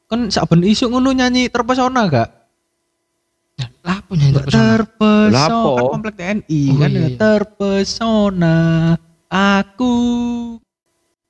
kon 0.05 0.29
saben 0.29 0.61
isu 0.61 0.87
ngono 0.87 1.11
nyanyi 1.11 1.47
terpesona 1.47 2.07
gak 2.07 2.29
Lah 3.81 3.99
apa 3.99 4.11
nyanyi 4.13 4.33
terpesona? 4.37 4.63
terpesona 4.79 5.33
Lapo? 5.33 5.71
kan 5.75 5.85
komplek 5.91 6.15
TNI 6.15 6.61
Oh, 6.63 6.75
kan 6.77 6.89
iya, 6.89 6.95
ya, 6.95 7.03
iya. 7.03 7.17
terpesona 7.17 8.55
aku 9.27 9.93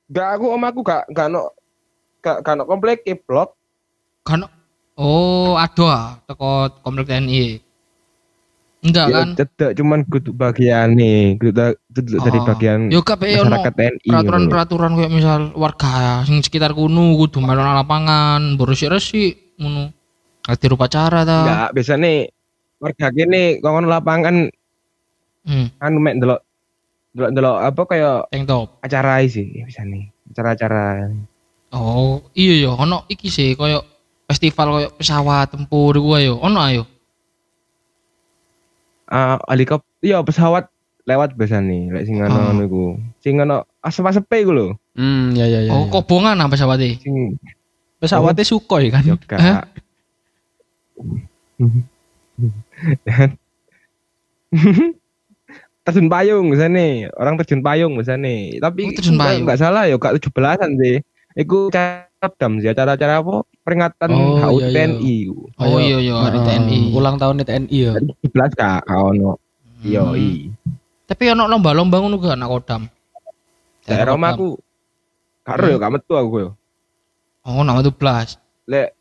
Gak 0.07 0.27
aku 0.35 0.45
om 0.49 0.61
aku 0.61 0.79
gak 0.83 1.03
gak 1.09 1.27
no 1.27 1.49
gak 2.19 2.43
gak 2.43 2.53
no 2.53 2.67
komplek 2.67 3.01
e 3.03 3.15
blok. 3.15 3.55
Kan 4.21 4.43
Oh, 4.93 5.55
aduh 5.55 5.89
teko 6.23 6.67
komplek 6.83 7.09
TNI. 7.09 7.57
Enggak 8.81 9.07
Ya 9.07 9.15
kan? 9.15 9.27
cedek 9.37 9.71
cuman 9.77 9.99
kudu 10.03 10.33
bagian 10.33 10.97
nih, 10.97 11.37
kudu 11.37 11.51
da- 11.51 11.77
kudu 11.87 12.17
dari 12.17 12.39
Oh. 12.41 12.45
bagian 12.45 12.79
Yo 12.89 13.01
kabeh 13.01 13.37
ono 13.37 13.53
masyarakat 13.53 13.73
TNI. 13.77 14.07
peraturan-peraturan 14.09 14.91
kayak 14.97 15.11
misal 15.11 15.41
warga 15.53 15.93
sing 16.23 16.41
sekitar 16.41 16.73
kuno 16.73 17.13
kudu 17.15 17.37
melu 17.39 17.61
nang 17.61 17.77
lapangan, 17.77 18.57
bersih-resik 18.57 19.53
ngono. 19.55 19.93
Hadir 20.41 20.73
upacara 20.73 21.21
ta. 21.21 21.37
Enggak, 21.39 21.69
biasanya 21.71 22.11
warga 22.77 23.07
kene 23.11 23.41
kongon 23.59 23.85
lapangan 23.85 24.35
Hmm, 25.41 25.73
anu 25.77 25.97
mek 25.97 26.17
ndelok 26.17 26.41
ndelok 27.11 27.57
apa 27.63 27.81
kayak 27.83 28.17
tank 28.29 28.45
top. 28.45 28.67
acara 28.79 29.21
sih 29.23 29.45
bisa 29.59 29.81
nih 29.81 30.09
acara-acara 30.27 31.09
Oh, 31.71 32.21
iya 32.31 32.61
ya, 32.61 32.71
ono 32.71 33.05
iki 33.07 33.25
sih 33.27 33.53
koyo 33.53 33.81
festival 34.23 34.67
koyo 34.71 34.87
pesawat 34.91 35.49
tempur 35.49 35.93
iku 35.93 36.13
ayo. 36.13 36.33
Ono 36.37 36.59
ayo. 36.59 36.83
Ah 39.11 39.35
helikopter 39.45 39.87
iya 40.01 40.23
pesawat 40.23 40.71
lewat 41.03 41.35
biasa 41.35 41.59
nih 41.59 41.91
lek 41.91 42.03
sing 42.05 42.15
Oh. 42.17 42.25
ngono 42.25 42.39
ngono 42.47 42.61
iku 42.63 42.83
sing 43.19 43.33
ngono 43.35 43.67
asep-asepe 43.79 44.37
iku 44.39 44.51
lho 44.51 44.67
hmm 44.95 45.35
ya 45.35 45.45
ya 45.45 45.59
ya, 45.65 45.71
Oh, 45.71 45.85
ya. 45.85 45.91
kobongan 45.91 46.39
apa 46.39 46.53
pesawate? 46.53 46.95
sing 46.97 47.35
pesawatnya 47.99 48.43
Sukhoi 48.43 48.87
kan 48.87 49.03
yo 49.03 49.15
Hah? 49.29 49.61
gak 49.61 49.67
terjun 55.81 56.07
payung 56.07 56.45
biasanya 56.47 57.09
orang 57.17 57.35
terjun 57.41 57.61
payung 57.61 57.93
biasanya 57.97 58.61
tapi 58.61 58.81
Oh, 58.85 58.93
terjun 58.93 59.17
payung. 59.17 59.43
nggak 59.43 59.59
salah 59.59 59.89
ya 59.89 59.97
gak 59.97 60.17
17-an 60.17 60.71
sih 60.77 61.01
Iku 61.31 61.71
cadam 62.21 62.61
sih 62.61 62.69
acara-acara 62.69 63.17
apa? 63.17 63.41
Peringatan 63.65 64.09
Oh, 64.13 64.37
HUT 64.37 64.61
iya, 64.61 64.67
iya. 64.69 64.75
TNI 64.85 65.13
iku. 65.25 65.39
Oh 65.57 65.77
iya 65.77 65.97
iya 65.97 66.15
hari 66.21 66.37
Heeh, 66.37 66.57
TNI. 66.61 66.79
ulang 66.93 67.15
tahun 67.17 67.41
TNI 67.41 67.77
ya 67.81 67.93
17 67.97 68.53
kak 68.53 68.85
ono. 68.87 69.41
Iya 69.81 70.05
Hmm. 70.05 70.15
i 70.15 70.29
Tapi 71.09 71.23
ono 71.27 71.43
lomba-lomba 71.43 71.97
ngono 71.97 72.15
gak 72.15 72.37
anak 72.37 72.49
kodam. 72.49 72.81
daerah 73.81 74.13
omahku 74.13 74.61
karo 75.41 75.65
ya 75.65 75.75
gak 75.75 75.91
metu 75.91 76.13
aku 76.13 76.35
yo. 76.37 76.49
Oh, 77.41 77.65
nama 77.65 77.81
17. 77.81 78.37
lek 78.69 78.93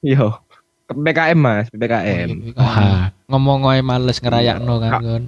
yo 0.00 0.40
ke 0.82 0.92
PPKM 0.92 1.36
mas 1.36 1.68
PPKM 1.68 2.56
wah. 2.56 3.12
Ngomong 3.28 3.68
wae 3.68 3.84
males 3.84 4.16
ngerayakno 4.18 4.80
kan 4.80 4.92
kon 4.98 5.24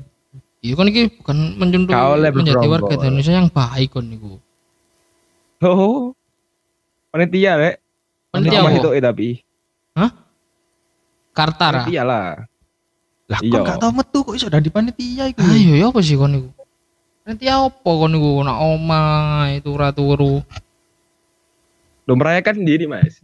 Iya 0.64 0.80
kan 0.80 0.88
ini 0.88 1.12
bukan 1.12 1.60
oleh 1.92 2.32
menjadi 2.32 2.64
warga 2.64 2.96
Indonesia 2.96 3.36
yang 3.36 3.52
baik 3.52 3.92
kan 3.92 4.08
niku. 4.08 4.40
oh 5.60 6.13
panitia 7.14 7.52
lek 7.54 7.74
Panitia 8.28 8.58
apa? 8.60 8.74
itu 8.74 8.90
eh 8.90 8.98
tapi 9.00 9.28
Kartara. 11.30 11.82
panitia 11.82 12.02
lah 12.02 12.26
lah 13.24 13.38
Iya. 13.40 13.54
kok 13.54 13.64
gak 13.64 13.78
tau 13.78 13.90
metu 13.90 14.18
kok 14.20 14.34
iso 14.34 14.46
dadi 14.46 14.68
panitia 14.68 15.30
iku 15.30 15.38
Ayo 15.40 15.74
ya 15.74 15.86
apa 15.88 15.98
sih 15.98 16.14
kon 16.14 16.28
niku? 16.28 16.50
Panitia 17.22 17.54
apa 17.62 17.86
kon 17.88 18.10
niku 18.10 18.42
nak 18.42 18.58
omah 18.58 19.48
itu 19.52 19.70
turu. 19.92 20.42
lo 22.04 22.12
merayakan 22.12 22.60
sendiri 22.60 22.84
mas 22.84 23.22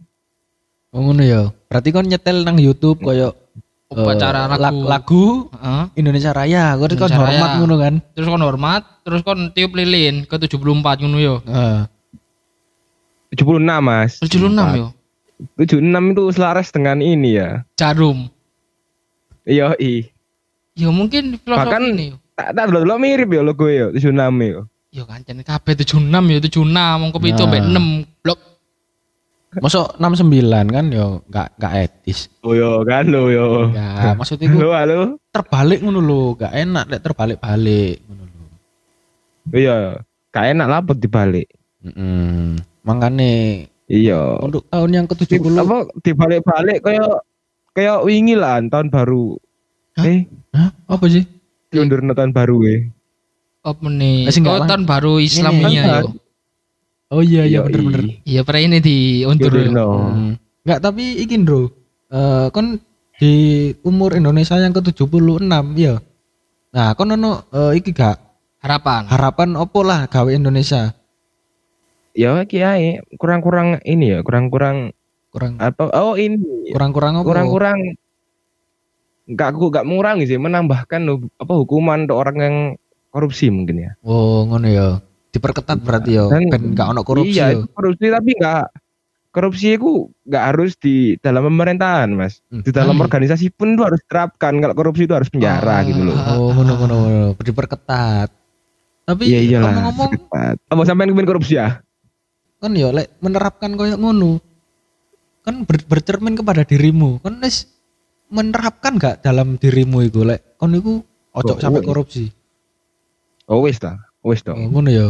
oh 0.89 0.99
ngono 0.99 1.21
ya 1.21 1.41
berarti 1.69 1.89
kon 1.91 2.07
nyetel 2.07 2.41
nang 2.41 2.57
YouTube 2.57 2.97
koyo 2.97 3.35
Upacara 3.91 4.47
eh, 4.47 4.55
lagu. 4.55 4.63
lag- 4.63 4.85
lagu 4.87 5.25
Heeh. 5.51 5.83
Indonesia 5.99 6.31
Raya 6.31 6.73
kok 6.73 6.87
kon 6.89 7.11
Indonesia 7.11 7.19
hormat 7.19 7.49
ngono 7.59 7.75
kan 7.75 7.93
Terus 8.15 8.27
kon 8.27 8.39
hormat, 8.41 8.81
terus 9.03 9.21
kon 9.21 9.51
tiup 9.51 9.75
lilin 9.75 10.23
ke 10.23 10.39
74 10.39 10.57
ngono 10.97 11.17
yo. 11.19 11.35
Heeh. 11.43 11.90
76 13.31 13.57
mas 13.79 14.11
76 14.19 14.51
yo. 14.75 14.87
76 15.57 15.81
itu 16.11 16.23
selaras 16.31 16.67
dengan 16.69 16.97
ini 16.97 17.35
ya 17.35 17.63
Jarum. 17.73 18.29
iya 19.43 19.73
i 19.77 20.11
Ya 20.71 20.87
mungkin 20.87 21.35
filosofi 21.37 21.67
Bahkan- 21.67 21.83
ini 21.89 22.05
yo. 22.05 22.17
tak 22.33 22.49
tak 22.53 22.65
dulu 22.67 22.95
mirip 22.95 23.29
ya 23.29 23.41
logo 23.41 23.65
ya 23.65 23.89
76 23.89 24.11
ya 24.41 24.61
Yo 24.91 25.03
kancen 25.05 25.39
kabeh 25.39 25.73
76 25.73 26.03
yo 26.29 26.39
76 26.41 26.67
mong 26.97 27.11
kopi 27.11 27.31
itu 27.31 27.39
Nah. 27.39 27.47
mbek 27.47 27.63
6 27.65 27.85
blok. 28.21 28.39
Masuk 29.53 29.87
69 29.97 30.67
kan 30.67 30.85
yo 30.87 31.23
gak 31.27 31.51
gak 31.55 31.73
etis. 31.81 32.27
oh 32.41 32.51
yo 32.51 32.83
kan 32.83 33.03
lo 33.05 33.27
yo 33.27 33.71
Ya, 33.71 34.11
maksud 34.13 34.35
halo 34.37 34.71
halo 34.71 34.99
terbalik 35.29 35.79
ngono 35.79 35.99
lho, 35.99 36.35
gak 36.35 36.51
enak 36.53 36.87
lek 36.87 37.01
terbalik-balik 37.01 37.99
ngono 38.01 38.23
lho. 38.25 38.45
iya 39.51 39.99
gak 40.29 40.45
enak 40.49 40.67
lah 40.67 40.79
buat 40.81 40.95
dibalik 40.97 41.47
Heeh. 41.81 42.55
Makane 42.81 43.65
iya 43.85 44.39
untuk 44.39 44.65
tahun 44.67 44.91
yang 44.93 45.05
Di- 45.05 45.13
ke-70 45.27 45.53
apa 45.57 45.77
dibalik-balik 45.99 46.79
kayak 46.81 47.21
kayak 47.71 48.01
wingi 48.01 48.33
lah 48.33 48.57
tahun 48.63 48.89
baru 48.89 49.37
Hah? 49.93 50.05
Eh, 50.07 50.19
Hah? 50.51 50.69
Apa 50.87 51.05
sih? 51.05 51.23
diundur 51.67 52.03
tahun 52.03 52.31
baru 52.31 52.57
eh. 52.67 52.79
Apa 53.61 53.85
nih? 53.87 54.27
Eh, 54.27 54.33
sing 54.33 54.43
Oh, 54.43 54.59
tahun 54.59 54.83
baru 54.83 55.19
Islamnya 55.19 55.69
Ini, 55.69 55.79
yo. 55.79 56.09
Oh 57.11 57.19
iya 57.19 57.43
iya 57.43 57.59
bener-bener. 57.59 58.23
Iya, 58.23 58.41
pernah 58.41 58.63
ini 58.65 58.79
diundur. 58.79 59.51
No. 59.67 59.87
Hmm. 60.09 60.33
Enggak, 60.63 60.79
tapi 60.79 61.19
iki, 61.19 61.35
Bro. 61.39 61.67
Eh 62.07 62.47
kon 62.49 62.79
di 63.19 63.31
umur 63.83 64.15
Indonesia 64.15 64.55
yang 64.55 64.71
ke-76 64.71 65.43
ya. 65.75 65.99
Nah, 66.71 66.95
kon 66.95 67.11
ono 67.11 67.45
eh, 67.51 67.77
iki 67.77 67.91
gak 67.91 68.15
Harapan. 68.63 69.07
harapan 69.07 69.49
opo 69.55 69.83
lah 69.83 70.07
gawe 70.07 70.31
Indonesia? 70.31 70.91
Ya 72.11 72.43
kiai 72.43 72.99
kurang-kurang 73.15 73.79
ini 73.83 74.11
ya, 74.11 74.19
kurang-kurang 74.21 74.91
Kurang 75.31 75.55
apa? 75.63 75.87
Oh 75.95 76.19
ini. 76.19 76.43
kurang-kurang 76.75 77.15
apa? 77.15 77.23
Kurang-kurang 77.23 77.77
enggak 79.23 79.47
aku 79.55 79.71
enggak 79.71 79.85
mengurangi 79.87 80.25
sih, 80.27 80.35
menambahkan 80.35 81.07
apa 81.39 81.53
hukuman 81.55 82.03
untuk 82.03 82.19
orang 82.19 82.37
yang 82.37 82.55
korupsi 83.09 83.47
mungkin 83.47 83.79
ya. 83.79 83.91
Oh, 84.03 84.43
ngono 84.43 84.67
ya. 84.67 84.87
Diperketat 85.31 85.79
berarti 85.79 86.19
ya, 86.19 86.27
Dan- 86.27 86.51
ben 86.51 86.75
gak 86.75 86.91
ono 86.91 87.07
korupsi 87.07 87.39
iya, 87.39 87.55
ya. 87.55 87.63
itu 87.63 87.71
korupsi 87.71 88.05
tapi 88.11 88.35
enggak 88.35 88.67
korupsi 89.31 89.79
itu 89.79 89.91
enggak 90.27 90.43
harus 90.51 90.71
di 90.75 91.15
dalam 91.23 91.47
pemerintahan, 91.47 92.11
Mas. 92.11 92.43
Hmm. 92.51 92.59
Di 92.59 92.75
dalam 92.75 92.99
Hmm. 92.99 93.03
organisasi 93.07 93.55
pun 93.55 93.79
itu 93.79 93.87
harus 93.87 94.03
diterapkan. 94.03 94.59
Kalau 94.59 94.75
korupsi 94.75 95.07
itu 95.07 95.15
harus 95.15 95.31
penjara 95.31 95.79
Ah. 95.79 95.87
gitu 95.87 96.03
loh. 96.03 96.15
Oh, 96.35 96.51
ngono 96.51 96.75
ngono. 96.75 96.97
Diperketat. 97.39 98.27
Tapi 99.07 99.23
Iya 99.25 99.39
iyalah. 99.39 99.71
ngomong-ngomong. 99.87 100.11
Apa 100.67 100.81
sampean 100.83 101.15
korupsi 101.23 101.55
ya? 101.55 101.79
Kan 102.61 102.71
ya 102.71 102.93
lek 102.93 103.17
menerapkan 103.19 103.73
koyo 103.73 103.97
ngono. 103.97 104.37
Kan 105.41 105.65
ber- 105.65 105.87
bercermin 105.89 106.37
kepada 106.37 106.61
dirimu. 106.61 107.17
Kan 107.19 107.41
wis 107.41 107.65
menerapkan 108.29 108.95
gak 108.95 109.19
dalam 109.19 109.57
dirimu 109.57 110.05
iku 110.05 110.21
lek 110.23 110.55
kon 110.55 110.71
iku 110.71 111.01
ojo 111.33 111.53
Oh, 111.53 111.59
sampai 111.59 111.81
oh. 111.81 111.85
korupsi. 111.89 112.29
Oh 113.49 113.65
wis 113.65 113.81
ta. 113.81 113.97
Wis 114.21 114.45
Oh, 114.45 114.53
dong. 114.53 114.69
ngono 114.71 114.87
ya. 114.87 115.07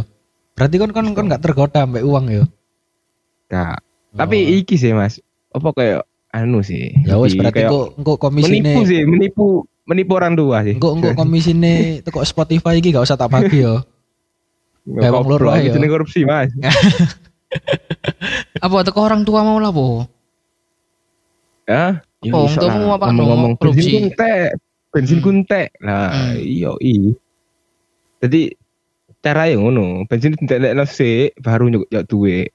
Berarti 0.55 0.75
kon 0.79 0.89
kon 0.89 1.11
kon 1.11 1.27
gak 1.27 1.43
tergoda 1.43 1.83
sampai 1.83 2.01
uang 2.01 2.25
ya. 2.31 2.43
Tapi 4.11 4.37
Oh. 4.39 4.57
iki 4.57 4.75
sih, 4.75 4.95
Mas. 4.95 5.19
Apa 5.51 5.75
kayak 5.75 6.07
anu 6.31 6.63
sih. 6.63 6.95
ya 7.03 7.19
wis 7.19 7.35
berarti 7.35 7.59
kayak 7.59 7.69
kok 7.69 7.87
engko 7.99 8.13
menipu 8.15 8.23
komisine 8.23 8.71
sih, 8.87 9.03
menipu 9.03 9.67
menipu 9.83 10.11
orang 10.15 10.31
tua 10.31 10.63
sih. 10.63 10.79
engko 10.79 10.95
engko 10.95 11.11
komisine 11.19 11.99
teko 12.01 12.23
Spotify 12.23 12.79
iki 12.79 12.95
gak 12.95 13.03
usah 13.03 13.19
tak 13.19 13.27
bagi 13.27 13.67
ya. 13.67 13.83
kayak 14.87 15.11
wong 15.11 15.27
loro 15.27 15.51
itu 15.53 15.67
ya. 15.67 15.73
jeneng 15.75 15.91
korupsi, 15.91 16.23
Mas. 16.23 16.55
Apa 18.65 18.83
teko 18.83 18.99
orang 19.01 19.21
tua 19.21 19.41
mau 19.41 19.57
lah, 19.57 19.71
Po? 19.71 20.05
Ya, 21.67 22.01
ya 22.21 22.31
Oh, 22.33 22.45
untuk 22.49 22.67
lah. 22.67 22.75
mau 22.77 22.95
apa, 22.95 23.05
ngomong-ngomong 23.09 23.51
no? 23.55 23.57
Korupsi. 23.57 23.79
bensin 23.79 23.93
kuntek, 24.09 24.49
bensin 24.91 25.17
Hmm. 25.17 25.25
kuntek. 25.25 25.67
Nah, 25.79 26.09
Hmm. 26.11 26.33
iya 26.37 26.71
i. 26.77 26.95
Jadi 28.19 28.41
cara 29.19 29.47
yang 29.47 29.65
ngono, 29.65 30.05
bensin 30.05 30.35
ditekno 30.35 30.85
sik 30.85 31.37
baru 31.39 31.69
nyuk 31.69 31.85
ya 31.87 32.01
duwe. 32.03 32.49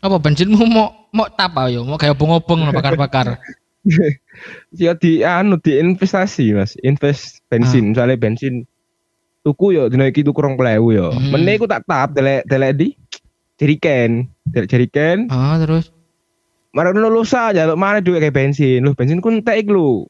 Apa 0.00 0.16
bensinmu 0.16 0.64
mau 0.66 1.08
mau 1.10 1.28
tapa 1.28 1.68
yo? 1.68 1.82
Mau 1.82 1.96
kayak 1.96 2.14
obong-obong 2.14 2.64
lo 2.64 2.72
bakar-bakar. 2.72 3.36
Ya 4.72 4.92
di 4.92 5.20
anu 5.20 5.56
di 5.56 5.76
investasi, 5.76 6.52
Mas. 6.52 6.76
Invest 6.80 7.40
bensin, 7.48 7.92
misalnya 7.92 8.16
bensin 8.16 8.64
tuku 9.40 9.72
yo 9.72 9.88
dina 9.88 10.04
iki 10.04 10.20
tuku 10.20 10.36
20.000 10.36 10.80
yo. 10.92 11.12
Hmm. 11.12 11.32
Meneh 11.32 11.56
iku 11.56 11.64
tak 11.64 11.84
tap 11.84 12.12
delek 12.12 12.44
delek 12.44 12.72
di 12.72 12.92
jeriken. 13.60 14.26
Jeriken, 14.50 15.28
Ah, 15.30 15.60
terus 15.60 15.92
Marah 16.70 16.94
lu 16.94 17.10
lusa 17.10 17.50
aja 17.50 17.66
lu 17.66 17.74
mana 17.74 17.98
duit 17.98 18.18
kayak 18.18 18.30
bensin 18.34 18.82
lu 18.82 18.94
bensin 18.94 19.18
kun 19.18 19.42
tek 19.42 19.66
lu 19.66 20.06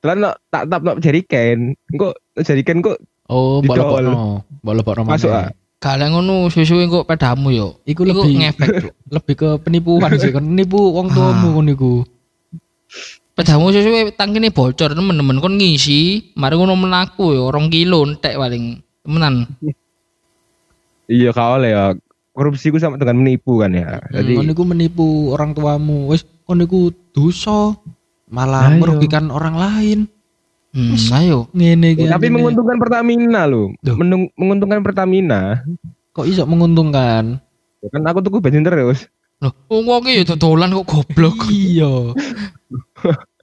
telan 0.00 0.20
no, 0.20 0.30
tak 0.52 0.68
tap 0.68 0.84
no 0.84 1.00
jeriken 1.00 1.72
engko 1.88 2.12
jeriken 2.38 2.84
kok 2.84 3.00
Oh, 3.24 3.64
mbok 3.64 3.72
Didol. 3.72 4.04
lebokno, 4.04 4.12
mbok 4.60 4.74
lebokno 4.76 5.02
Masuk, 5.08 5.32
ah. 5.32 5.48
kalian 5.80 6.12
ngono 6.12 6.52
susu 6.52 6.76
kok 6.84 7.08
pedamu 7.08 7.48
yo. 7.48 7.80
Iku 7.88 8.04
lebih 8.04 8.36
ngefek. 8.36 8.92
Lebih 9.16 9.34
ke 9.34 9.48
penipuan 9.64 10.12
sih 10.20 10.28
kon 10.28 10.44
nipu 10.44 10.76
wong 10.92 11.08
tuamu 11.08 11.56
kon 11.56 11.72
iku. 11.72 11.92
Pedamu 13.32 13.72
susu 13.72 13.88
tangkine 14.12 14.52
bocor 14.52 14.92
temen-temen 14.92 15.40
kon 15.40 15.56
ngisi, 15.56 16.36
mari 16.36 16.52
ngono 16.60 16.76
menaku 16.76 17.32
yo 17.32 17.48
2 17.48 17.72
kilo 17.72 18.04
entek 18.04 18.36
paling. 18.36 18.84
Temenan. 19.04 19.48
iya 21.08 21.32
kau 21.32 21.56
oleh 21.56 21.72
ya 21.72 21.84
korupsi 22.34 22.68
ku 22.68 22.82
sama 22.82 22.98
dengan 22.98 23.22
menipu 23.22 23.62
kan 23.62 23.70
ya 23.70 24.02
jadi 24.10 24.34
kon 24.34 24.50
iku 24.50 24.62
menipu 24.66 25.06
orang 25.30 25.54
tuamu. 25.54 26.10
Wis 26.10 26.26
kon 26.44 26.60
iku 26.60 26.90
dosa 27.14 27.78
malah 28.26 28.68
Ayo. 28.68 28.82
merugikan 28.82 29.30
orang 29.30 29.54
lain. 29.54 29.98
Hmm, 30.74 30.98
ayo. 31.14 31.46
Ngene 31.54 31.94
iki. 31.94 32.10
tapi 32.10 32.26
anjene. 32.26 32.34
menguntungkan 32.34 32.76
Pertamina 32.82 33.46
lo 33.46 33.70
Duh. 33.78 33.94
Menung- 33.94 34.34
menguntungkan 34.34 34.82
Pertamina 34.82 35.62
kok 36.10 36.26
iso 36.26 36.42
menguntungkan? 36.44 37.38
kan 37.84 38.02
aku 38.02 38.18
tuku 38.20 38.42
bensin 38.42 38.66
terus 38.66 39.06
Loh, 39.38 39.52
wong 39.70 40.08
iki 40.08 40.24
yo 40.24 40.34
dodolan 40.34 40.74
kok 40.74 40.86
goblok. 40.90 41.36
Iya. 41.50 42.14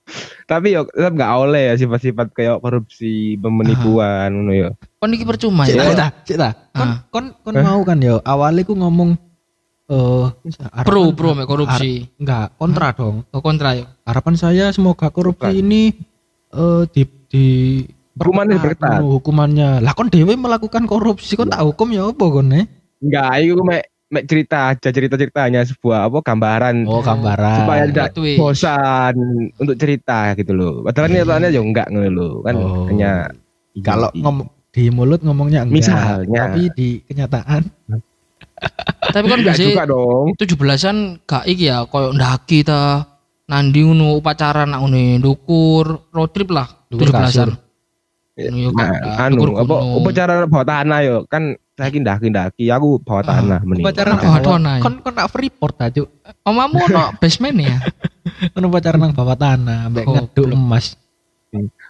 tapi 0.43 0.71
yo 0.71 0.85
tetap 0.85 1.13
nggak 1.13 1.31
oleh 1.37 1.63
ya 1.67 1.73
sifat-sifat 1.75 2.27
kayak 2.31 2.59
korupsi 2.59 3.35
pemenipuan 3.35 4.31
ngono 4.31 4.51
yo 4.51 4.69
Kon 4.97 5.11
iki 5.11 5.23
percuma 5.23 5.65
ya. 5.65 5.91
ta, 5.91 6.07
cik 6.21 6.37
ta. 6.37 6.49
Kon 6.71 6.85
Ah. 6.85 6.97
kon 7.09 7.25
kon 7.41 7.53
Eh? 7.53 7.61
mau 7.61 7.81
kan 7.81 7.97
ya 7.97 8.21
awalnya 8.21 8.61
ku 8.61 8.73
ngomong 8.73 9.17
eh 9.87 10.25
Pro 10.81 11.09
harapan- 11.09 11.15
pro 11.15 11.29
mek 11.33 11.47
korupsi. 11.47 12.05
Enggak, 12.15 12.55
kontra 12.55 12.93
dong. 12.93 13.27
Oh, 13.27 13.41
kontra 13.41 13.73
yo. 13.73 13.89
Harapan 14.01 14.35
saya 14.35 14.69
semoga 14.69 15.09
korupsi 15.09 15.59
ini 15.59 15.91
eh 16.49 16.83
di 16.87 17.01
di 17.27 17.45
Hukumannya 18.11 18.59
ngono, 18.59 19.17
hukumannya. 19.17 19.69
Lah 19.79 19.91
kon 19.91 20.07
dewe 20.07 20.35
melakukan 20.35 20.85
korupsi 20.85 21.33
kon 21.33 21.47
tak 21.47 21.59
hukum 21.61 21.89
ya 21.89 22.07
apa 22.07 22.21
kon 22.23 22.51
eh? 22.51 22.65
enggak 23.01 23.25
itu 23.41 23.57
mek 23.57 23.83
mek 24.11 24.27
cerita 24.27 24.75
aja 24.75 24.89
cerita 24.91 25.15
ceritanya 25.15 25.63
sebuah 25.63 26.11
apa 26.11 26.19
gambaran 26.19 26.83
Oh, 26.83 26.99
gambaran. 26.99 27.57
supaya 27.63 27.83
tidak 27.87 28.11
bosan 28.35 29.15
untuk 29.55 29.75
cerita 29.75 30.35
gitu 30.35 30.51
loh. 30.51 30.83
Padahal 30.83 31.07
nyatanya 31.09 31.47
ya 31.47 31.61
enggak 31.63 31.87
ngono 31.87 32.09
loh. 32.11 32.33
Kan 32.43 32.55
Oh. 32.55 32.85
hanya 32.85 33.31
Kalau 33.79 34.11
ngom 34.11 34.43
di 34.69 34.91
mulut 34.91 35.23
ngomongnya 35.23 35.63
enggak, 35.63 35.75
Misalnya. 35.87 36.41
tapi 36.45 36.67
di 36.75 36.99
kenyataan 37.01 37.63
Tapi 39.15 39.25
kan 39.25 39.37
enggak 39.41 39.55
juga 39.55 39.71
biasa 39.73 39.83
dong. 39.87 40.25
17-an 40.35 40.97
gak 41.23 41.43
iki 41.47 41.65
ya 41.65 41.87
koyo 41.87 42.11
ndaki 42.11 42.61
ta. 42.61 43.07
Nandi 43.47 43.83
ngono 43.83 44.15
upacara 44.15 44.63
nak 44.63 44.79
ngene 44.85 45.19
ndukur 45.19 46.11
road 46.11 46.31
trip 46.31 46.51
lah 46.51 46.67
17-an. 46.87 47.49
Ngono 48.31 48.57
yo 48.57 48.69
Nah, 48.71 48.91
anu 49.23 49.55
apa 49.55 49.75
upacara 49.97 50.33
bawah 50.45 50.63
tanah 50.63 50.99
yo 50.99 51.15
kan 51.27 51.55
saya 51.81 51.97
ndaki 51.97 52.27
ndaki 52.27 52.63
aku 52.67 53.01
bawah 53.01 53.23
Ah, 53.23 53.27
tanah 53.35 53.59
mending. 53.61 53.81
upacara 53.81 54.05
Kan 54.05 54.11
nang 54.11 54.21
bawah- 54.21 54.37
bawah 54.37 54.53
tanah 54.53 54.73
ya? 54.73 54.81
kon 54.81 54.93
kon 54.99 55.13
tak 55.13 55.27
freeport 55.27 55.75
aja. 55.79 56.01
Omamu 56.43 56.77
ono 56.79 57.03
basement 57.19 57.57
ya? 57.57 57.77
Kon 58.51 58.63
upacara 58.63 58.95
nang 58.95 59.11
bawah 59.11 59.33
tanah, 59.33 59.89
mbek 59.89 60.05
Oh, 60.05 60.13
ngeduk 60.15 60.47
emas. 60.51 60.93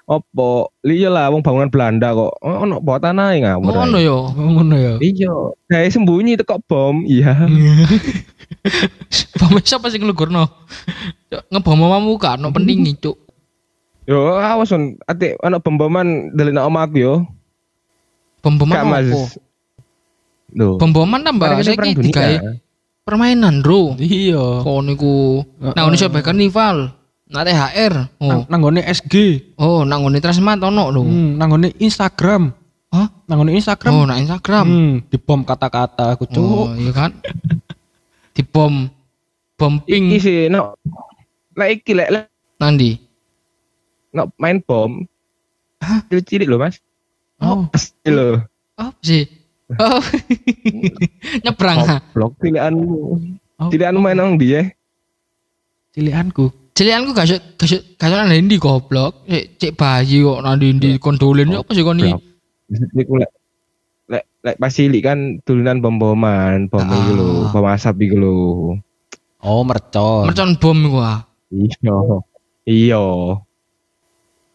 Opo? 0.03 0.73
Iya 0.81 1.07
lah 1.07 1.29
wong 1.29 1.39
bangunan 1.39 1.67
Belanda 1.67 2.11
kok. 2.11 2.33
Oh, 2.37 2.55
ono 2.61 2.79
bawah 2.79 2.99
tanah 2.99 3.27
ya 3.31 3.39
ngawur. 3.51 3.69
Ngono 3.69 3.95
ae. 3.95 4.03
yo. 4.03 4.17
Oh, 4.27 4.49
ngono 4.49 4.75
ya. 4.75 4.93
Iya. 4.97 5.31
Kayak 5.67 5.91
sembunyi 5.91 6.33
teko 6.33 6.57
bom. 6.61 7.03
Iya. 7.03 7.35
Bom 9.33 9.57
siapa 9.59 9.89
sing 9.89 10.01
nglugurno? 10.01 10.45
Cuk, 11.27 11.41
Ngebom 11.47 11.79
omamu 11.79 12.13
gak 12.15 12.37
ono 12.37 12.49
penting 12.49 12.85
cuk. 12.95 13.17
Yo 14.03 14.33
awas 14.33 14.69
on 14.69 14.97
ate 15.03 15.37
ono 15.37 15.57
bom-boman 15.57 16.07
delena 16.31 16.65
omaku 16.65 16.97
yo. 16.97 17.13
Mas. 18.41 19.05
apa? 19.05 19.21
Loh. 20.55 20.75
Bom-boman 20.75 21.23
tambah 21.23 21.55
saiki 21.63 21.77
perang 21.79 21.93
dunia. 21.95 22.07
digawe 22.11 22.35
permainan, 23.01 23.65
Bro. 23.65 23.99
Iya. 23.99 24.63
Kok 24.63 24.79
niku 24.85 25.43
nang 25.59 25.91
ngene 25.91 25.97
sampe 25.97 26.19
karnival. 26.23 26.95
Nak 27.31 27.43
THR. 27.47 27.93
Oh. 28.19 28.27
Nang 28.27 28.39
nanggone 28.51 28.83
SG. 28.83 29.15
Oh, 29.55 29.87
nang 29.87 30.03
ngene 30.03 30.19
Transmart 30.19 30.59
ono 30.63 30.91
lho. 30.91 31.07
Hmm, 31.07 31.39
nanggone 31.39 31.71
Instagram. 31.79 32.51
Hah? 32.91 33.07
Nanggone 33.31 33.55
Instagram. 33.55 33.91
Oh, 33.95 34.03
nang 34.03 34.19
Instagram. 34.19 34.65
Hmm, 34.67 34.93
di 35.07 35.15
bom 35.15 35.47
kata-kata 35.47 36.11
aku 36.19 36.27
cuk. 36.27 36.43
Oh, 36.43 36.67
iya 36.75 36.91
kan? 36.91 37.15
Di 38.35 38.43
bom 38.43 38.87
bom 39.55 39.73
Iki 39.83 39.87
ping 39.87 40.05
sih 40.19 40.39
no. 40.51 40.75
Lah 41.55 41.67
iki 41.71 41.95
lek 41.95 42.09
lek 42.11 42.25
nandi. 42.59 42.99
no, 44.11 44.27
main 44.35 44.59
bom. 44.59 45.07
Hah? 45.79 46.03
Cilik 46.11 46.45
lho, 46.45 46.59
Mas. 46.59 46.83
Oh, 47.39 47.65
Pasti 47.71 48.11
lho. 48.11 48.43
Apa 48.75 48.99
sih? 49.01 49.25
Oh. 49.79 50.01
Nyebrang 51.45 51.79
ha. 51.87 51.97
Blok 52.11 52.35
pilihanmu. 52.41 52.99
Oh. 53.61 53.69
Pilihanmu 53.69 53.99
main 54.01 54.17
nang 54.17 54.35
dia. 54.35 54.67
cilianku. 55.91 56.51
Cilianku 56.71 57.11
gak 57.11 57.27
gak 57.59 57.83
gak 57.99 58.09
nang 58.09 58.31
ndi 58.31 58.55
goblok. 58.55 59.27
Cek 59.27 59.59
cek 59.59 59.71
bayi 59.75 60.23
kok 60.23 60.39
nang 60.43 60.55
ndi 60.59 60.97
kondolen 60.97 61.51
apa 61.55 61.71
sih 61.75 61.83
kon 61.83 61.99
iki? 61.99 62.15
Iku 62.95 63.19
lek 63.19 63.31
lek 64.07 64.23
lek 64.43 64.55
pas 64.55 64.71
cilik 64.71 65.03
kan 65.03 65.19
dulunan 65.43 65.83
bom-boman, 65.83 66.71
bom 66.71 66.79
Ah. 66.79 66.95
iki 66.95 67.11
lho, 67.11 67.51
bom 67.51 67.67
asap 67.67 68.07
iki 68.07 68.15
lho. 68.15 68.79
Oh, 69.43 69.61
mercon. 69.67 70.31
Mercon 70.31 70.55
bom 70.55 70.79
iku 70.79 70.99
ah. 71.03 71.19
Iya. 71.51 71.95
Iya. 72.63 73.03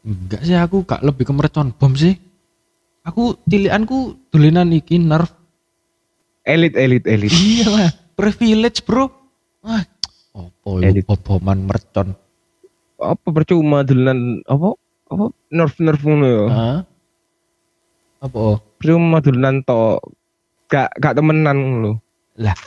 Enggak 0.07 0.41
sih 0.47 0.57
aku 0.57 0.89
gak 0.89 1.05
lebih 1.05 1.29
ke 1.29 1.33
mercon 1.37 1.77
bom 1.77 1.93
sih. 1.93 2.17
Aku 3.07 3.39
tilianku 3.47 4.19
dolenan 4.35 4.75
iki 4.75 4.99
nerf. 4.99 5.31
Elit 6.43 6.75
elit 6.75 7.07
elit. 7.07 7.31
Iya 7.31 7.67
lah, 7.71 7.91
privilege, 8.19 8.83
Bro. 8.83 9.11
Ah, 9.63 9.83
opo 10.35 10.83
yo 10.83 10.91
Elit. 10.91 11.07
boboman 11.07 11.67
mercon. 11.67 12.15
Apa 12.99 13.27
percuma 13.31 13.87
dolanan 13.87 14.43
apa 14.47 14.75
apa 15.11 15.25
nerf 15.55 15.75
nerf 15.79 16.01
ngono 16.03 16.27
ya. 16.27 16.45
Hah? 16.51 16.79
Apa? 18.27 18.59
Percuma 18.79 19.23
dolanan 19.23 19.63
to 19.63 20.03
gak 20.67 20.91
gak 20.99 21.15
temenan 21.15 21.57
ngono 21.59 21.79
lho. 21.79 21.93
Lah. 22.43 22.59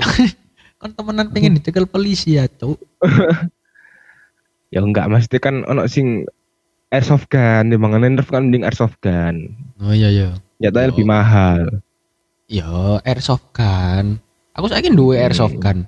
kan 0.80 0.92
temenan 0.92 1.28
pengen 1.32 1.56
dicekel 1.60 1.84
polisi 1.84 2.40
ya, 2.40 2.48
Cuk. 2.48 2.80
Ya 4.74 4.82
enggak 4.82 5.06
mesti 5.06 5.38
kan 5.38 5.62
ono 5.70 5.86
sing 5.86 6.26
airsoft 6.90 7.30
gun, 7.30 7.70
dimangane 7.70 8.18
nerf 8.18 8.26
kan 8.34 8.50
mending 8.50 8.66
airsoft 8.66 8.98
gun. 8.98 9.54
Oh 9.76 9.92
iya 9.92 10.08
iya. 10.08 10.28
Nyatanya 10.56 10.86
Oh. 10.88 10.90
lebih 10.96 11.06
mahal. 11.06 11.60
Ya, 12.48 12.68
airsoft 13.02 13.50
gun. 13.52 14.16
Aku 14.56 14.66
saiki 14.66 14.88
duwe 14.88 15.18
Hmm. 15.18 15.24
airsoft 15.26 15.58
gun. 15.58 15.84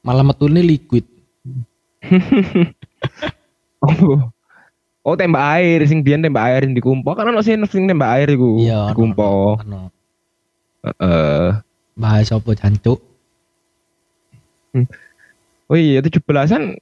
Malah 0.00 0.24
metune 0.24 0.60
liquid. 0.60 1.04
Oh. 3.84 4.32
Oh 5.04 5.12
tembak 5.12 5.60
air 5.60 5.84
sing 5.84 6.00
biyen 6.00 6.24
tembak 6.24 6.48
air 6.48 6.64
yang 6.64 6.72
dikumpo 6.72 7.12
kan 7.12 7.28
ono 7.28 7.44
sing 7.44 7.60
sing 7.68 7.84
tembak 7.84 8.08
air 8.16 8.32
iku 8.32 8.64
Iya, 8.64 8.88
dikumpo. 8.88 9.60
Ano. 9.60 9.92
Heeh. 10.80 11.60
Bahas 11.92 12.32
apa 12.32 12.56
jancuk? 12.56 13.04
Oh 15.68 15.76
iya 15.76 16.00
17-an 16.00 16.80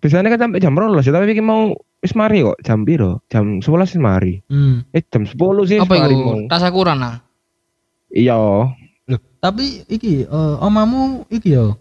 biasanya 0.00 0.32
kan 0.32 0.40
sampai 0.48 0.64
jam 0.64 0.72
12 0.72 1.04
ya, 1.04 1.12
tapi 1.12 1.28
iki 1.30 1.44
mau 1.44 1.76
wis 2.00 2.12
mari 2.12 2.40
kok 2.40 2.58
jam 2.60 2.82
piro? 2.82 3.20
Jam 3.26 3.60
11 3.60 3.66
wis 3.86 3.96
mari. 3.96 4.34
Hmm. 4.48 4.82
Eh 4.90 5.04
jam 5.04 5.24
10 5.24 5.36
sih 5.64 5.76
wis 5.76 5.84
Apa 5.84 5.94
mari 5.96 6.14
itu? 6.14 6.24
mau. 6.24 6.40
Rasa 6.46 6.68
kurang 6.68 7.00
ah. 7.00 7.16
Iya. 8.10 8.36
Loh, 9.06 9.20
tapi 9.38 9.84
iki 9.86 10.24
eh, 10.24 10.54
omamu 10.58 11.24
iki 11.28 11.52
yo 11.52 11.76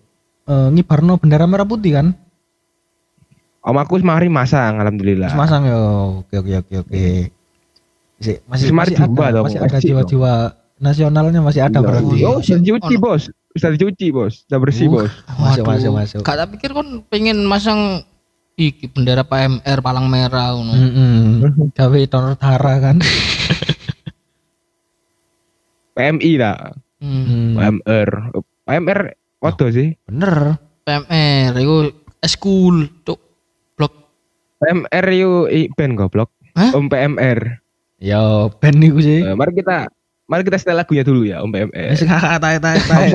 eh, 0.45 0.67
ngibarno 0.69 1.15
bendera 1.15 1.43
merah 1.43 1.63
putih 1.63 1.95
kan? 1.95 2.07
Om 3.59 3.75
aku 3.75 3.99
wis 3.99 4.05
mari 4.05 4.27
masang 4.27 4.77
alhamdulillah. 4.77 5.29
Terus 5.29 5.39
masang 5.39 5.63
yo. 5.63 5.81
Oke 6.23 6.35
oke 6.37 6.53
oke 6.59 6.75
oke. 6.79 7.03
Masih 8.19 8.35
masih, 8.45 8.65
Semari 8.67 8.91
masih 8.91 9.03
ada, 9.07 9.25
dong, 9.31 9.45
masih 9.47 9.59
ada 9.63 9.77
jiwa-jiwa 9.79 10.33
nasionalnya 10.77 11.39
masih 11.39 11.61
ada 11.63 11.79
Iya. 11.79 11.87
berarti. 11.87 12.17
Oh, 12.23 12.39
sudah 12.39 12.59
dicuci, 12.59 12.95
Ono. 12.95 13.03
Bos. 13.03 13.23
Sudah 13.51 13.71
dicuci, 13.71 14.05
Bos. 14.11 14.33
Sudah 14.43 14.59
bersih, 14.59 14.87
Uh. 14.87 14.91
Bos. 14.95 15.11
Masuk, 15.39 15.63
masuk, 15.63 15.91
masuk. 15.95 16.21
Gak 16.23 16.35
tak 16.35 16.47
pikir 16.51 16.69
kon 16.71 16.87
pengen 17.07 17.47
masang 17.47 18.03
iki 18.59 18.91
bendera 18.91 19.23
PMR 19.23 19.79
palang 19.79 20.11
merah 20.11 20.51
ngono. 20.51 20.75
Heeh. 20.75 21.47
Gawe 21.79 21.99
donor 22.11 22.35
tara 22.35 22.73
kan. 22.83 22.99
PMI 25.95 26.31
lah. 26.39 26.75
Hmm. 26.99 27.55
PMR. 27.55 28.35
PMR 28.67 28.99
Waduh 29.39 29.71
sih. 29.71 29.95
Bener. 30.03 30.59
PMR 30.83 31.55
iku 31.55 31.87
school 32.27 32.91
cuk 33.07 33.19
blok. 33.79 34.11
PMR 34.59 35.05
i 35.47 35.71
band 35.71 35.95
goblok. 35.95 36.35
Hah? 36.59 36.75
Om 36.75 36.91
PMR. 36.91 37.63
Yo, 38.03 38.51
ben 38.59 38.79
niku 38.79 38.99
sih. 38.99 39.23
Eh, 39.23 39.35
mari 39.35 39.55
kita 39.55 39.87
mari 40.27 40.43
kita 40.43 40.59
setel 40.59 40.79
lagunya 40.79 41.07
dulu 41.07 41.23
ya 41.23 41.39
Om 41.39 41.55
PMR. 41.55 41.95
Wis 41.95 42.03
kakak 42.03 42.39
tae 42.43 42.57
tae 42.59 42.77
tae. 42.83 43.07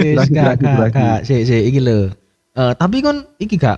Wis 0.00 0.28
durasi. 0.32 0.64
gak 0.96 1.20
sik 1.28 1.44
sik 1.44 1.62
iki 1.68 1.80
lho. 1.84 2.08
Eh 2.56 2.72
tapi 2.80 3.04
kon 3.04 3.28
iki 3.36 3.60
gak 3.60 3.76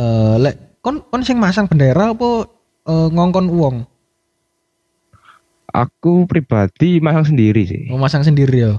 eh 0.00 0.34
lek 0.40 0.80
kon 0.80 1.04
kon 1.04 1.20
sing 1.20 1.36
masang 1.36 1.68
bendera 1.68 2.16
apa 2.16 2.48
eh, 2.88 3.08
ngongkon 3.12 3.46
uang? 3.52 3.76
Aku 5.70 6.26
pribadi 6.26 6.98
masang 6.98 7.22
sendiri 7.28 7.62
sih. 7.62 7.82
Mau 7.86 8.00
masang 8.00 8.24
sendiri 8.24 8.58
ya. 8.64 8.72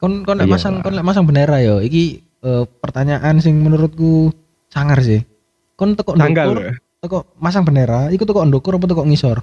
Kon 0.00 0.24
kon 0.26 0.40
lek 0.40 0.48
Iya. 0.48 0.54
masang 0.56 0.74
kon 0.80 0.96
lek 0.96 1.04
masang 1.04 1.28
bendera 1.28 1.60
ya. 1.60 1.78
Iki 1.78 2.04
eh, 2.42 2.64
pertanyaan 2.80 3.38
sing 3.38 3.60
menurutku 3.60 4.32
sangar 4.66 4.98
sih. 4.98 5.22
Kon 5.76 5.94
teko 5.94 6.16
ndukur, 6.16 6.80
teko 6.98 7.18
masang 7.36 7.62
bendera, 7.62 8.08
iku 8.10 8.24
teko 8.24 8.42
ndukur 8.42 8.80
apa 8.80 8.86
teko 8.88 9.04
ngisor? 9.04 9.38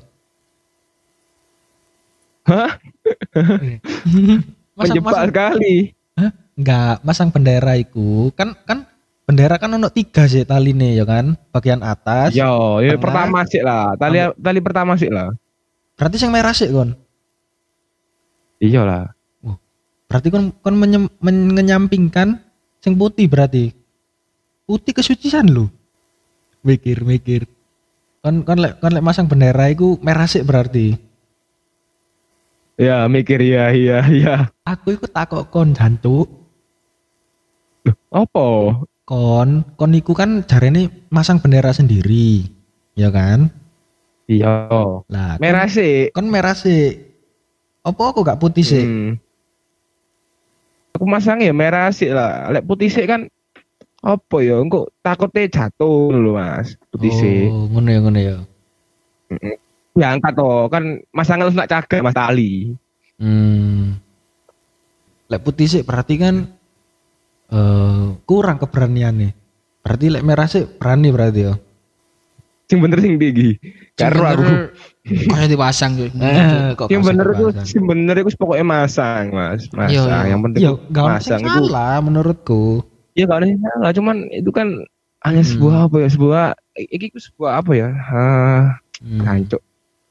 Hah? 2.50 2.82
masang, 4.74 4.96
Menjebak 4.98 5.14
masang, 5.14 5.28
sekali. 5.30 5.76
enggak, 6.58 6.96
masang 7.06 7.30
bendera 7.30 7.78
iku 7.78 8.34
kan 8.34 8.58
kan 8.66 8.89
bendera 9.30 9.62
kan 9.62 9.78
ono 9.78 9.94
tiga 9.94 10.26
sih 10.26 10.42
taline 10.42 10.98
ya 10.98 11.06
kan, 11.06 11.38
bagian 11.54 11.86
atas. 11.86 12.34
Yo, 12.34 12.82
tengah, 12.82 12.98
pertama 12.98 13.46
sih 13.46 13.62
lah. 13.62 13.94
Tali 13.94 14.18
tali 14.42 14.58
pertama 14.58 14.98
sih 14.98 15.06
lah. 15.06 15.30
Berarti 15.94 16.18
yang 16.18 16.34
merah 16.34 16.50
sih 16.58 16.66
kon. 16.74 16.98
Iya 18.58 18.82
lah. 18.82 19.06
Berarti 20.10 20.34
kon 20.34 20.50
kon 20.66 20.74
menyem- 20.74 21.14
menyampingkan 21.22 22.42
sing 22.82 22.98
putih 22.98 23.30
berarti. 23.30 23.70
Putih 24.66 24.98
kesucian 24.98 25.46
lu. 25.46 25.70
Mikir 26.66 27.06
mikir. 27.06 27.46
Kon 28.26 28.42
kon 28.42 28.58
lek 28.58 28.82
kon 28.82 28.98
lek 28.98 29.06
masang 29.06 29.30
bendera 29.30 29.70
iku 29.70 30.02
merah 30.02 30.26
sih 30.26 30.42
berarti. 30.42 30.98
Ya 32.82 33.06
mikir 33.06 33.46
ya 33.46 33.70
iya 33.70 34.02
iya. 34.10 34.36
Aku 34.66 34.98
iku 34.98 35.06
takok 35.06 35.54
kon 35.54 35.78
jancuk. 35.78 36.26
Apa? 38.10 38.74
Kon 39.10 39.66
kon 39.74 39.98
iku 39.98 40.14
kan 40.14 40.46
jarene 40.46 41.10
masang 41.10 41.42
bendera 41.42 41.74
sendiri. 41.74 42.46
Ya 42.94 43.10
kan? 43.10 43.50
Iya. 44.30 44.70
Lah 45.10 45.42
Merah 45.42 45.66
sih. 45.66 46.14
Kon 46.14 46.30
merah 46.30 46.54
sih. 46.54 46.94
Apa 47.82 48.14
aku 48.14 48.22
gak 48.22 48.38
putih 48.38 48.62
sih? 48.62 48.86
Hmm. 48.86 49.18
Aku 50.94 51.10
masang 51.10 51.42
ya 51.42 51.50
merah 51.50 51.90
sih 51.90 52.14
lah. 52.14 52.54
Lek 52.54 52.70
putih 52.70 52.86
sih 52.94 53.10
kan 53.10 53.26
apa 54.06 54.38
ya? 54.46 54.62
Engko 54.62 54.94
takutnya 55.02 55.50
jatuh 55.50 56.14
dulu 56.14 56.38
mas. 56.38 56.78
Putih 56.94 57.10
sih. 57.10 57.50
Oh, 57.50 57.66
ngono 57.66 57.90
ya 57.90 58.00
ngono 58.06 58.20
ya. 58.22 58.38
Ya 59.98 60.14
angkat 60.14 60.38
toh 60.38 60.70
kan 60.70 61.02
masangan 61.10 61.50
harus 61.50 61.58
nak 61.58 61.66
cagak 61.66 62.06
mas 62.06 62.14
tali. 62.14 62.78
Hmm. 63.18 63.98
Lek 65.34 65.42
putih 65.42 65.66
sih 65.66 65.82
berarti 65.82 66.22
kan 66.22 66.59
eh 67.50 68.06
kurang 68.24 68.58
keberanian 68.58 69.16
nih. 69.16 69.32
Berarti 69.80 70.06
lek 70.08 70.24
merah 70.24 70.46
sih 70.46 70.66
berani 70.66 71.10
berarti 71.10 71.42
ya. 71.42 71.54
Sing 72.66 72.78
bener 72.78 73.02
sing 73.02 73.18
tinggi. 73.18 73.58
Karo 73.94 74.22
aku. 74.24 74.44
Kayak 75.04 75.50
dipasang 75.50 75.98
cuy. 75.98 76.10
Eh, 76.14 76.14
Yang 76.14 76.78
kasar 76.78 77.02
bener 77.04 77.28
itu, 77.28 77.46
kebasan. 77.50 77.66
sing 77.66 77.82
bener 77.84 78.16
itu 78.16 78.30
pokoknya 78.38 78.66
masang 78.68 79.24
mas. 79.32 79.66
Masang. 79.72 79.90
Iya, 79.90 80.02
iya. 80.06 80.20
Yang 80.30 80.42
penting 80.46 80.62
Ya, 80.62 80.72
gak 80.88 81.02
ono 81.02 81.10
sing 81.10 81.18
masang 81.18 81.42
itu. 81.42 81.50
salah 81.66 81.96
menurutku. 82.00 82.64
Ya 83.12 83.24
gak 83.26 83.38
ada 83.42 83.46
yang 83.48 83.60
salah. 83.60 83.92
Cuman 83.92 84.16
itu 84.30 84.52
kan 84.52 84.68
hanya 85.20 85.42
Hmm. 85.42 85.50
sebuah 85.50 85.76
apa 85.84 85.96
ya? 85.98 86.08
Sebuah. 86.08 86.46
Iki 86.78 87.06
itu 87.10 87.20
sebuah 87.26 87.52
apa 87.58 87.72
ya? 87.74 87.90
Ah, 87.90 88.64
Hmm. 89.00 89.20
Kancok. 89.20 89.62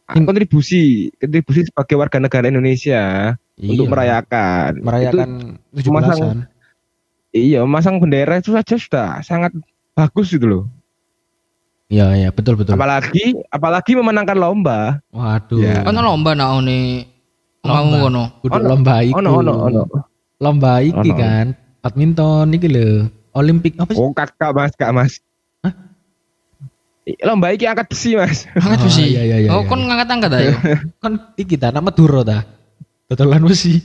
Sing- 0.08 0.24
kontribusi 0.24 0.82
kontribusi 1.14 1.60
sebagai 1.62 1.94
warga 1.94 2.18
negara 2.18 2.48
Indonesia 2.48 3.36
untuk 3.54 3.84
Iya, 3.84 3.92
merayakan 3.92 4.70
merayakan 4.80 5.28
tujuh 5.70 5.92
masang-. 5.92 6.48
Iya 7.30 7.60
masang 7.62 7.98
bendera 7.98 8.36
itu 8.36 8.50
saja 8.50 8.74
sudah 8.74 9.08
sangat 9.20 9.52
bagus 9.92 10.28
gitu 10.28 10.46
loh 10.46 10.64
Iya 11.88 12.12
iya 12.14 12.28
betul 12.28 12.52
betul. 12.52 12.76
apalagi 12.76 13.32
apalagi 13.48 13.96
memenangkan 13.96 14.36
lomba 14.36 15.00
Waduh. 15.08 15.56
Ya. 15.56 15.80
Ono 15.82 16.04
lomba 16.04 16.36
nak 16.36 16.60
one 16.60 17.08
Lomba. 17.64 17.80
omamu 17.80 17.96
kono. 17.98 18.24
Kudu 18.38 18.52
Ono, 18.54 18.66
lomba 18.68 18.94
iku. 19.00 19.16
ono 19.16 19.30
ono 19.34 19.52
ono 19.64 19.82
Lomba 20.36 20.72
iki 20.78 21.08
Ono. 21.08 21.16
kan. 21.16 21.46
Badminton 21.80 22.52
iki 22.52 22.68
lho. 22.68 23.08
Olimpik 23.32 23.80
apa 23.80 23.88
sih? 23.88 23.98
oh 23.98 24.12
kakak 24.12 24.52
mas 24.52 24.72
kak 24.74 24.92
mas 24.92 25.12
Hah? 25.58 25.72
Lomba 27.24 27.56
iki 27.56 27.64
angkat 27.64 27.88
besi 27.88 28.12
mas 28.12 28.44
Angkat 28.52 28.78
Oh, 28.78 28.84
besi. 28.84 29.04
iya, 29.08 29.22
iya, 29.24 29.36
iya, 29.40 29.50
Oh, 29.50 29.64
iya. 29.64 29.68
kon 29.68 29.80
ngangkat-angkat 29.80 30.30
ayo. 30.34 30.52
Kan 31.02 31.12
iki 31.34 31.56
ta 31.56 31.72
nama 31.72 31.88
Madura 31.88 32.20
ta. 32.20 32.38
Dodolan 33.08 33.48
besi. 33.48 33.80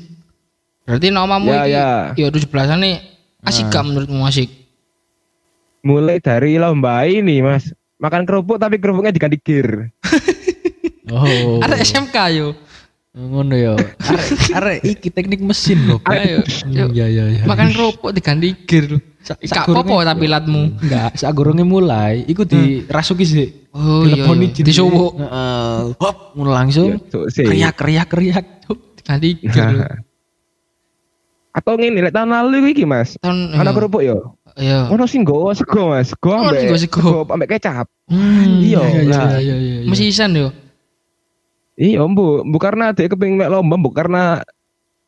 Berarti 0.84 1.08
nak 1.08 1.24
omamu 1.24 1.56
Ya, 1.56 1.64
iki 1.64 1.72
ya. 1.72 1.88
ya 2.20 2.28
17-an 2.28 2.80
nih 2.84 2.96
asik 3.48 3.68
gak 3.72 3.84
menurutmu 3.86 4.24
asik? 4.28 4.50
mulai 5.84 6.24
dari 6.24 6.56
lomba 6.56 7.04
ini 7.04 7.44
mas 7.44 7.76
makan 8.00 8.24
kerupuk 8.24 8.56
tapi 8.56 8.80
kerupuknya 8.80 9.12
diganti 9.12 9.38
gear 9.44 9.92
Oh. 11.14 11.60
Ada 11.62 11.78
SMK 11.84 12.18
yo. 12.34 12.50
ngono 13.14 13.54
ya. 13.54 13.78
Arek 13.78 14.30
arek 14.58 14.80
iki 14.82 15.14
teknik 15.14 15.38
mesin 15.38 15.86
loh. 15.86 16.02
Ayo. 16.10 16.42
Iya 16.66 16.90
iya 16.90 17.26
iya. 17.30 17.44
Makan 17.46 17.70
kerupuk 17.70 18.10
diganti 18.10 18.58
gear. 18.66 18.98
Gak 19.22 19.70
apa-apa 19.70 20.02
tapi 20.02 20.26
latmu. 20.26 20.82
Enggak, 20.82 21.22
saat 21.22 21.32
gurunge 21.38 21.62
mulai, 21.62 22.26
iku 22.26 22.42
dirasuki 22.42 23.24
sih. 23.24 23.48
Oh 23.70 24.02
iya, 24.04 24.26
iya. 24.26 24.50
jin. 24.50 24.66
Disuwuk. 24.66 25.14
Heeh. 25.22 25.94
Hop, 26.02 26.34
ngono 26.34 26.52
langsung. 26.58 26.98
Ya, 26.98 27.20
sih. 27.30 27.46
Kriak 27.46 27.78
kriak 27.78 28.08
kriak. 28.10 28.46
Diganti 28.98 29.30
gear. 29.46 30.02
atau 31.54 31.78
ngene 31.78 32.02
lek 32.02 32.12
tahun 32.12 32.30
lalu 32.30 32.74
iki 32.74 32.84
mas 32.84 33.14
Tahun 33.22 33.54
ana 33.54 33.64
iya. 33.64 33.72
kerupuk 33.72 34.02
yo 34.02 34.18
Iya. 34.54 34.86
Ono 34.86 35.10
sing 35.10 35.26
nggawa 35.26 35.58
sego 35.58 35.90
Mas, 35.90 36.14
sego 36.14 36.30
Ono 36.30 36.54
sing 36.54 36.70
ambek 36.70 36.82
sego. 36.86 37.26
ambek 37.26 37.58
kecap. 37.58 37.90
Hmm, 38.06 38.62
Iya, 38.62 38.86
iya 38.86 39.02
nah. 39.02 39.34
iya 39.42 39.56
iya. 39.58 39.76
Mesti 39.82 40.14
isan 40.14 40.38
yo. 40.38 40.54
Iya, 41.74 42.06
Bu, 42.06 42.46
bu 42.46 42.58
karena 42.62 42.94
dia 42.94 43.10
kepengin 43.10 43.42
mek 43.42 43.50
lomba, 43.50 43.82
bu 43.82 43.90
karena 43.90 44.46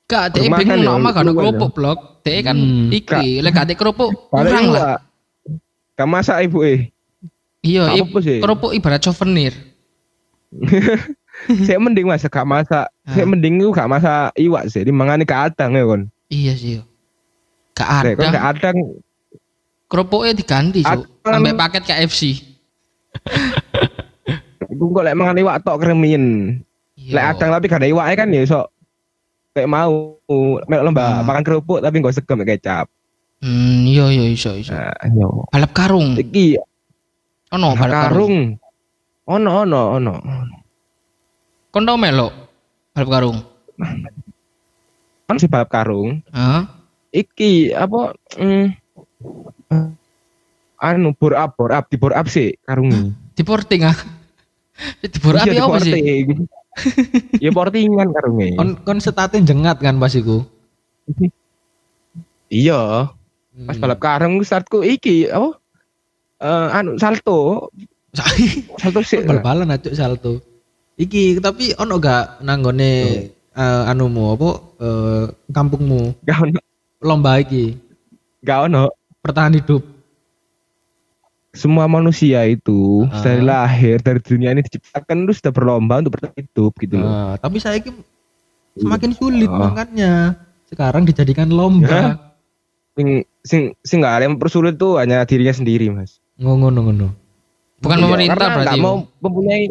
Gak, 0.06 0.34
dek 0.34 0.50
Rumahan 0.50 0.62
bingung 0.66 0.82
ya, 0.82 0.90
nama 0.92 1.10
kan 1.10 1.26
kerupuk 1.28 1.72
blok. 1.74 2.00
Dek 2.22 2.42
kan 2.42 2.58
Hmm. 2.58 2.90
iki, 2.90 3.38
lek 3.38 3.54
gak 3.54 3.70
dek 3.70 3.78
kerupuk 3.78 4.10
kurang 4.34 4.74
lah. 4.74 4.98
Gak 5.94 6.10
masak 6.10 6.42
ibu 6.42 6.66
eh. 6.66 6.90
Iya, 7.62 7.94
kerupuk 8.42 8.74
ibarat 8.74 9.02
souvenir. 9.02 9.54
Saya 11.62 11.78
mending 11.78 12.10
masak 12.10 12.32
gak 12.32 12.48
masak. 12.48 12.90
Saya 13.06 13.26
Ah. 13.26 13.30
mending 13.30 13.62
itu 13.62 13.70
gak 13.70 13.86
masak 13.86 14.34
iwak 14.34 14.66
sih, 14.70 14.82
dimangani 14.82 15.22
kadang 15.22 15.78
ya 15.78 15.86
kon. 15.86 16.10
Iya 16.28 16.54
sih. 16.56 16.82
Gak 17.74 17.90
Nek 18.04 18.16
ada. 18.18 18.32
gak 18.32 18.48
adang 18.54 18.78
Kerupuknya 19.86 20.34
diganti, 20.34 20.82
Cuk. 20.82 21.06
Sampai 21.22 21.54
paket 21.54 21.84
KFC. 21.86 22.22
Iku 24.66 24.92
kok 24.92 25.06
lek 25.06 25.14
mangan 25.14 25.38
iwak 25.38 25.62
tok 25.62 25.78
kremin. 25.80 26.58
Iya. 26.96 27.12
Lek 27.14 27.26
adang 27.32 27.50
tapi 27.54 27.66
gak 27.66 27.80
ada 27.80 27.88
iwaknya 27.88 28.16
kan 28.16 28.30
ya 28.30 28.42
iso 28.42 28.62
kayak 29.52 29.70
mau 29.70 30.20
mek 30.66 30.82
lomba 30.82 31.04
Ah. 31.06 31.24
makan 31.24 31.44
kerupuk 31.44 31.80
tapi 31.80 32.02
gak 32.02 32.12
sego 32.14 32.34
mek 32.34 32.50
kecap. 32.50 32.90
Hmm, 33.40 33.86
iya 33.86 34.10
iya 34.10 34.26
iso 34.28 34.52
iso. 34.52 34.74
Nah, 34.74 34.92
yo. 35.14 35.46
Balap 35.48 35.72
karung. 35.72 36.18
Iki 36.18 36.58
Ono 37.54 37.78
balap 37.78 38.10
karung. 38.10 38.10
karung. 38.10 38.36
Ono 39.28 39.52
ono 39.62 39.82
ono. 39.96 40.14
Kon 41.70 41.86
tau 41.86 41.96
melok 41.96 42.34
balap 42.92 43.10
karung? 43.12 43.38
Kan 45.26 45.42
si 45.42 45.50
balap 45.50 45.74
karung. 45.74 46.22
Hah? 46.30 46.70
Iki 47.10 47.74
apa 47.74 48.14
mm, 48.38 48.66
anu 50.84 51.16
bor 51.16 51.34
up 51.34 51.56
bor 51.58 51.72
up 51.72 51.88
di 51.90 51.98
bor 51.98 52.14
up 52.14 52.28
sih 52.30 52.54
karungnya. 52.68 53.10
Di 53.34 53.42
porting 53.42 53.82
ah. 53.88 53.98
Di 55.02 55.18
bor 55.24 55.40
Iya, 55.40 55.52
di 55.52 55.58
apa 55.58 55.78
sih? 55.82 55.92
porting. 55.96 56.26
ya 57.44 57.50
portingan 57.56 58.08
karungnya. 58.12 58.60
Kon 58.60 58.70
kon 58.84 59.00
setate 59.02 59.42
jengat 59.42 59.82
kan 59.82 59.98
pas 59.98 60.14
iku. 60.14 60.46
Iya. 62.46 63.10
Pas 63.66 63.78
balap 63.82 63.98
karung 63.98 64.38
startku 64.46 64.86
iki 64.86 65.26
apa? 65.34 65.58
Eh 66.46 66.68
anu 66.78 67.02
salto. 67.02 67.74
Salto 68.78 69.02
sih. 69.02 69.26
bal-balan 69.26 69.74
acuk 69.74 69.98
salto. 69.98 70.46
Iki 70.96 71.42
tapi 71.42 71.74
ono 71.76 71.98
gak 71.98 72.46
nanggone 72.46 72.94
eh, 73.56 73.84
anumu 73.88 74.24
apa 74.32 74.50
eh, 74.78 75.24
kampungmu 75.50 76.20
Gak 76.22 76.38
ono. 76.44 76.60
lomba 77.00 77.40
iki 77.40 77.76
Gak 78.42 78.68
ono. 78.68 78.92
bertahan 79.20 79.56
hidup. 79.56 79.82
Semua 81.50 81.88
manusia 81.88 82.44
itu 82.44 83.08
Ah. 83.08 83.24
dari 83.24 83.40
lahir 83.42 83.98
dari 83.98 84.20
dunia 84.20 84.52
ini 84.52 84.60
diciptakan 84.60 85.24
itu 85.24 85.40
sudah 85.40 85.50
berlomba 85.50 85.98
untuk 85.98 86.20
bertahan 86.20 86.36
hidup 86.36 86.76
gitu 86.76 86.96
loh. 86.96 87.08
Nah, 87.08 87.34
tapi 87.40 87.58
saya 87.58 87.80
iki 87.80 87.96
semakin 88.76 89.16
sulit 89.16 89.48
Oh. 89.48 89.56
makanya 89.58 90.36
sekarang 90.68 91.08
dijadikan 91.08 91.48
lomba. 91.48 92.20
Sing 92.94 93.08
sing 93.42 93.62
sing 93.82 93.98
gak 94.00 94.14
ada 94.14 94.24
yang 94.24 94.36
mempersulit 94.36 94.76
tuh 94.76 95.00
hanya 95.00 95.24
dirinya 95.24 95.52
sendiri, 95.52 95.88
Mas. 95.90 96.20
Ngono 96.36 96.68
ngono. 96.70 97.08
Bukan 97.80 97.98
Iya, 97.98 98.04
pemerintah 98.04 98.48
berarti. 98.52 98.76
yo. 98.76 98.84
mau 98.84 98.96
mempunyai 99.20 99.64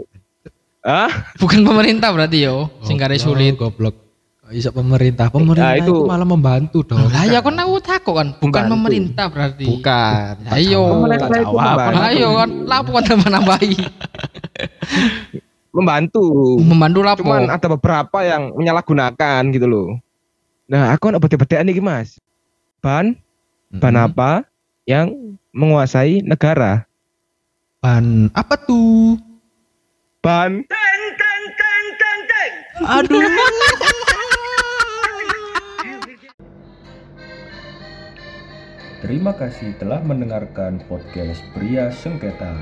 Ah, 0.84 1.32
Bukan 1.40 1.64
pemerintah 1.64 2.12
berarti 2.12 2.44
yo. 2.44 2.68
Sing 2.84 3.00
gare 3.00 3.16
sulit. 3.16 3.56
Goblok. 3.56 3.96
Iso 4.52 4.68
pemerintah. 4.68 5.32
Pemerintah 5.32 5.80
itu, 5.80 5.88
itu- 5.88 6.04
malah 6.04 6.28
membantu 6.28 6.84
dong. 6.84 7.08
Lah 7.08 7.24
ya 7.24 7.40
kon 7.40 7.56
aku 7.56 7.80
takut 7.80 8.12
kan, 8.12 8.36
bukan 8.36 8.44
Membantu. 8.68 8.72
pemerintah 8.76 9.24
berarti. 9.32 9.64
Bukan. 9.64 10.32
Ayo. 10.52 10.82
Pemerintah 10.92 11.28
itu 11.40 11.56
membantu. 11.56 11.96
Ayo 12.04 12.28
kan 12.36 12.50
lapo 12.68 12.90
kan 12.92 13.04
tambah-nambahi. 13.08 13.72
membantu. 15.76 16.24
Membantu 16.60 17.00
lapo. 17.00 17.20
Cuman 17.24 17.48
ada 17.48 17.66
beberapa 17.66 18.18
yang 18.20 18.52
menyalahgunakan 18.52 19.40
gitu 19.50 19.66
loh. 19.66 19.88
Nah, 20.68 20.92
aku 20.92 21.08
ada 21.08 21.18
beda-bedaan 21.18 21.64
nih, 21.64 21.80
Mas. 21.80 22.20
Ban, 22.84 23.16
ban 23.72 23.96
Mm-mm. 23.96 24.06
apa 24.12 24.30
yang 24.84 25.08
menguasai 25.50 26.20
negara? 26.20 26.84
Ban 27.80 28.28
apa 28.32 28.60
tuh? 28.60 29.16
Ban 30.24 30.64
Aduh. 32.80 33.28
Terima 39.04 39.36
kasih 39.36 39.76
telah 39.76 40.00
mendengarkan 40.00 40.80
podcast 40.88 41.44
Pria 41.52 41.92
Sengketa. 41.92 42.56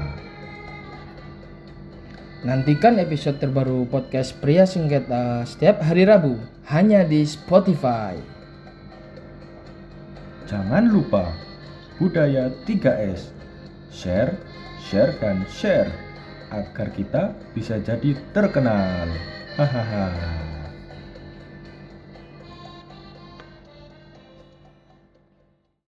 Nantikan 2.42 2.98
episode 2.98 3.38
terbaru 3.38 3.86
podcast 3.86 4.34
Pria 4.42 4.66
Sengketa 4.66 5.46
setiap 5.46 5.86
hari 5.86 6.02
Rabu 6.02 6.42
hanya 6.66 7.06
di 7.06 7.22
Spotify. 7.22 8.18
Jangan 10.50 10.90
lupa 10.90 11.30
budaya 12.02 12.50
3S. 12.66 13.30
Share, 13.94 14.34
share 14.82 15.14
dan 15.22 15.46
share 15.46 16.01
agar 16.52 16.92
kita 16.92 17.32
bisa 17.56 17.80
jadi 17.80 18.12
terkenal. 18.36 19.08
Hahaha. 19.56 20.51